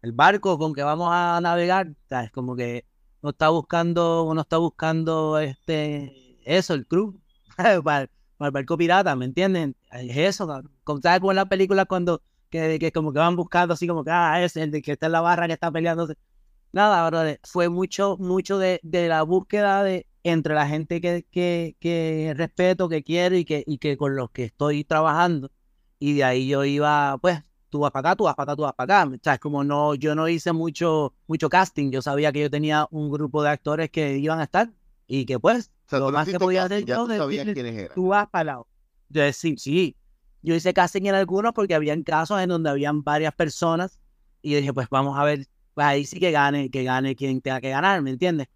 [0.00, 2.86] el, barco con que vamos a navegar, es como que
[3.20, 7.20] no está buscando, uno está buscando este, eso, el crew,
[7.84, 8.08] para,
[8.40, 9.76] el barco pirata, ¿me entienden?
[9.90, 10.46] Es eso,
[10.82, 12.22] como sabes como en la película cuando
[12.52, 15.06] que, que como que van buscando así como que, ah, es el de que está
[15.06, 16.06] en la barra que está peleando.
[16.72, 21.76] Nada, verdad, fue mucho, mucho de, de la búsqueda de entre la gente que, que,
[21.80, 25.50] que respeto, que quiero y que, y que con los que estoy trabajando.
[25.98, 28.62] Y de ahí yo iba, pues, tú vas para acá, tú vas para acá, tú
[28.62, 29.14] vas para acá.
[29.14, 31.90] O sea, es como no, yo no hice mucho, mucho casting.
[31.90, 34.70] Yo sabía que yo tenía un grupo de actores que iban a estar
[35.06, 37.06] y que pues, lo más que podía hacer yo,
[37.94, 38.68] tú vas para lado.
[39.08, 39.96] Yo decía, sí,
[40.42, 43.98] yo hice casting en algunos porque habían casos en donde habían varias personas
[44.42, 47.60] y dije, pues vamos a ver, pues ahí sí que gane, que gane quien tenga
[47.60, 48.48] que ganar, ¿me entiendes?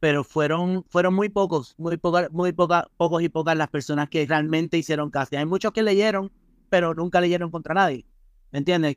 [0.00, 4.26] Pero fueron, fueron muy pocos, muy, pocas, muy poca, pocos y pocas las personas que
[4.26, 5.38] realmente hicieron casting.
[5.38, 6.30] Hay muchos que leyeron,
[6.68, 8.04] pero nunca leyeron contra nadie,
[8.50, 8.96] ¿me entiendes?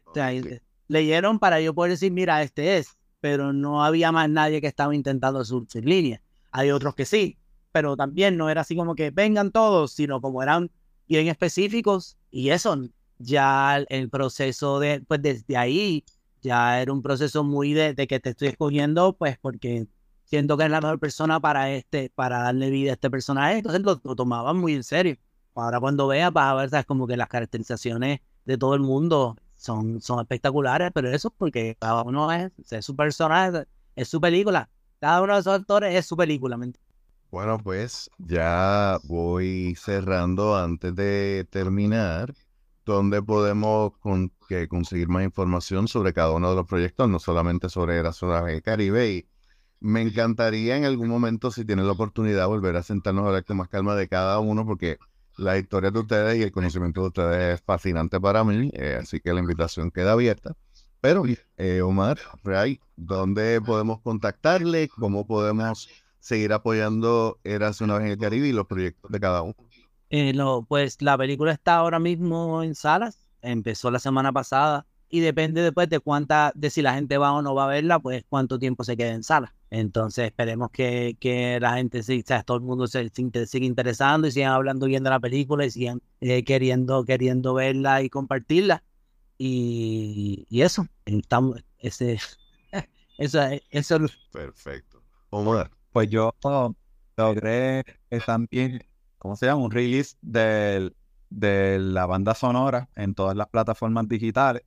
[0.87, 4.93] leyeron para yo poder decir, mira, este es, pero no había más nadie que estaba
[4.93, 6.21] intentando surgir línea.
[6.51, 7.37] Hay otros que sí,
[7.71, 10.69] pero también no era así como que vengan todos, sino como eran
[11.17, 12.77] bien específicos y eso,
[13.19, 16.05] ya el proceso de, pues desde ahí,
[16.41, 19.87] ya era un proceso muy de, que te estoy escogiendo, pues porque
[20.23, 23.81] siento que es la mejor persona para este, para darle vida a este personaje, entonces
[23.81, 25.17] lo, tomaban muy en serio.
[25.53, 29.35] Ahora cuando veas vas a ver, sabes, como que las caracterizaciones de todo el mundo
[29.57, 34.21] son, son espectaculares, pero eso es porque cada uno es, es su personaje, es su
[34.21, 34.69] película.
[34.99, 36.71] Cada uno de esos actores es su película, ¿me
[37.31, 42.33] bueno, pues ya voy cerrando antes de terminar,
[42.85, 43.93] donde podemos
[44.69, 48.61] conseguir más información sobre cada uno de los proyectos, no solamente sobre la zona de
[48.61, 49.11] Caribe.
[49.11, 49.27] Y
[49.79, 53.57] me encantaría en algún momento, si tienes la oportunidad, volver a sentarnos a hablar con
[53.57, 54.97] más calma de cada uno, porque
[55.37, 59.21] la historia de ustedes y el conocimiento de ustedes es fascinante para mí, eh, así
[59.21, 60.53] que la invitación queda abierta.
[60.99, 61.23] Pero,
[61.57, 64.89] eh, Omar, Ray, ¿dónde podemos contactarle?
[64.89, 65.89] ¿Cómo podemos
[66.21, 69.55] seguir apoyando Eras una vez en el Caribe y los proyectos de cada uno?
[70.09, 70.33] Eh,
[70.67, 75.89] pues la película está ahora mismo en salas, empezó la semana pasada y depende después
[75.89, 78.83] de cuánta, de si la gente va o no va a verla, pues cuánto tiempo
[78.83, 79.53] se queda en sala.
[79.69, 84.31] Entonces esperemos que, que la gente, o sea, todo el mundo se, siga interesando y
[84.31, 88.83] sigan hablando bien de la película y sigan eh, queriendo, queriendo verla y compartirla.
[89.37, 92.19] Y, y eso, estamos, ese,
[93.17, 93.41] eso,
[93.71, 93.97] eso.
[94.31, 95.01] Perfecto.
[95.29, 95.71] Omar.
[95.91, 96.33] Pues yo
[97.17, 97.83] logré
[98.25, 98.81] también
[99.21, 99.63] ¿cómo se llama?
[99.63, 100.91] Un release de,
[101.29, 104.63] la banda sonora en todas las plataformas digitales.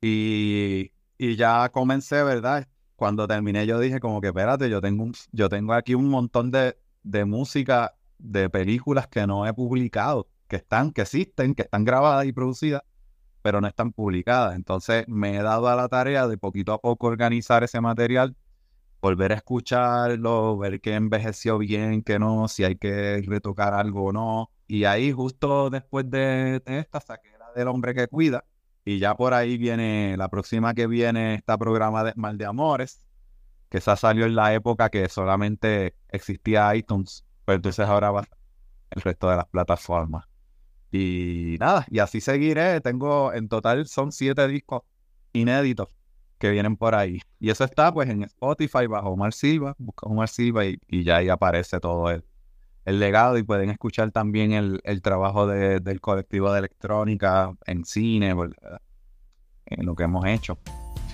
[0.00, 2.68] Y, ya comencé, ¿verdad?
[2.96, 6.78] Cuando terminé yo dije como que espérate, yo tengo, yo tengo aquí un montón de,
[7.02, 12.26] de música de películas que no he publicado, que están, que existen, que están grabadas
[12.26, 12.82] y producidas,
[13.42, 14.54] pero no están publicadas.
[14.54, 18.36] Entonces me he dado a la tarea de poquito a poco organizar ese material
[19.04, 24.12] volver a escucharlo, ver qué envejeció bien, qué no, si hay que retocar algo o
[24.12, 24.50] no.
[24.66, 28.44] Y ahí justo después de, esta saqué la del hombre que cuida.
[28.82, 33.04] Y ya por ahí viene, la próxima que viene está programa de Mal de Amores,
[33.68, 37.26] que esa salió en la época que solamente existía iTunes.
[37.44, 38.26] Pues entonces ahora va
[38.90, 40.24] el resto de las plataformas.
[40.90, 42.80] Y nada, y así seguiré.
[42.80, 44.82] Tengo, en total son siete discos
[45.34, 45.88] inéditos
[46.44, 47.22] que vienen por ahí.
[47.40, 51.30] Y eso está pues en Spotify bajo Omar Silva, busca Omar Silva y, ya ahí
[51.30, 52.22] aparece todo el,
[52.84, 58.34] el legado y pueden escuchar también el, el trabajo del colectivo de electrónica en cine,
[59.66, 60.58] en lo que hemos hecho.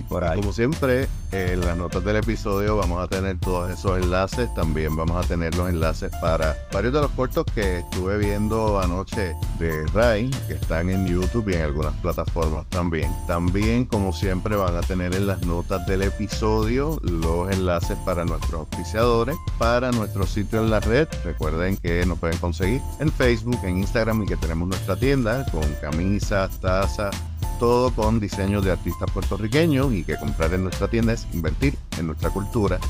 [0.09, 4.53] Como siempre, en las notas del episodio vamos a tener todos esos enlaces.
[4.55, 9.34] También vamos a tener los enlaces para varios de los cortos que estuve viendo anoche
[9.59, 13.11] de Ray, que están en YouTube y en algunas plataformas también.
[13.26, 18.61] También, como siempre, van a tener en las notas del episodio los enlaces para nuestros
[18.61, 21.09] auspiciadores, para nuestro sitio en la red.
[21.24, 25.64] Recuerden que nos pueden conseguir en Facebook, en Instagram y que tenemos nuestra tienda con
[25.80, 27.14] camisas, tazas
[27.61, 32.07] todo con diseños de artistas puertorriqueños y que comprar en nuestra tienda es invertir en
[32.07, 32.81] nuestra cultura.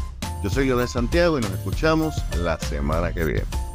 [0.43, 3.70] Yo soy Leonel Santiago y nos escuchamos la semana que viene.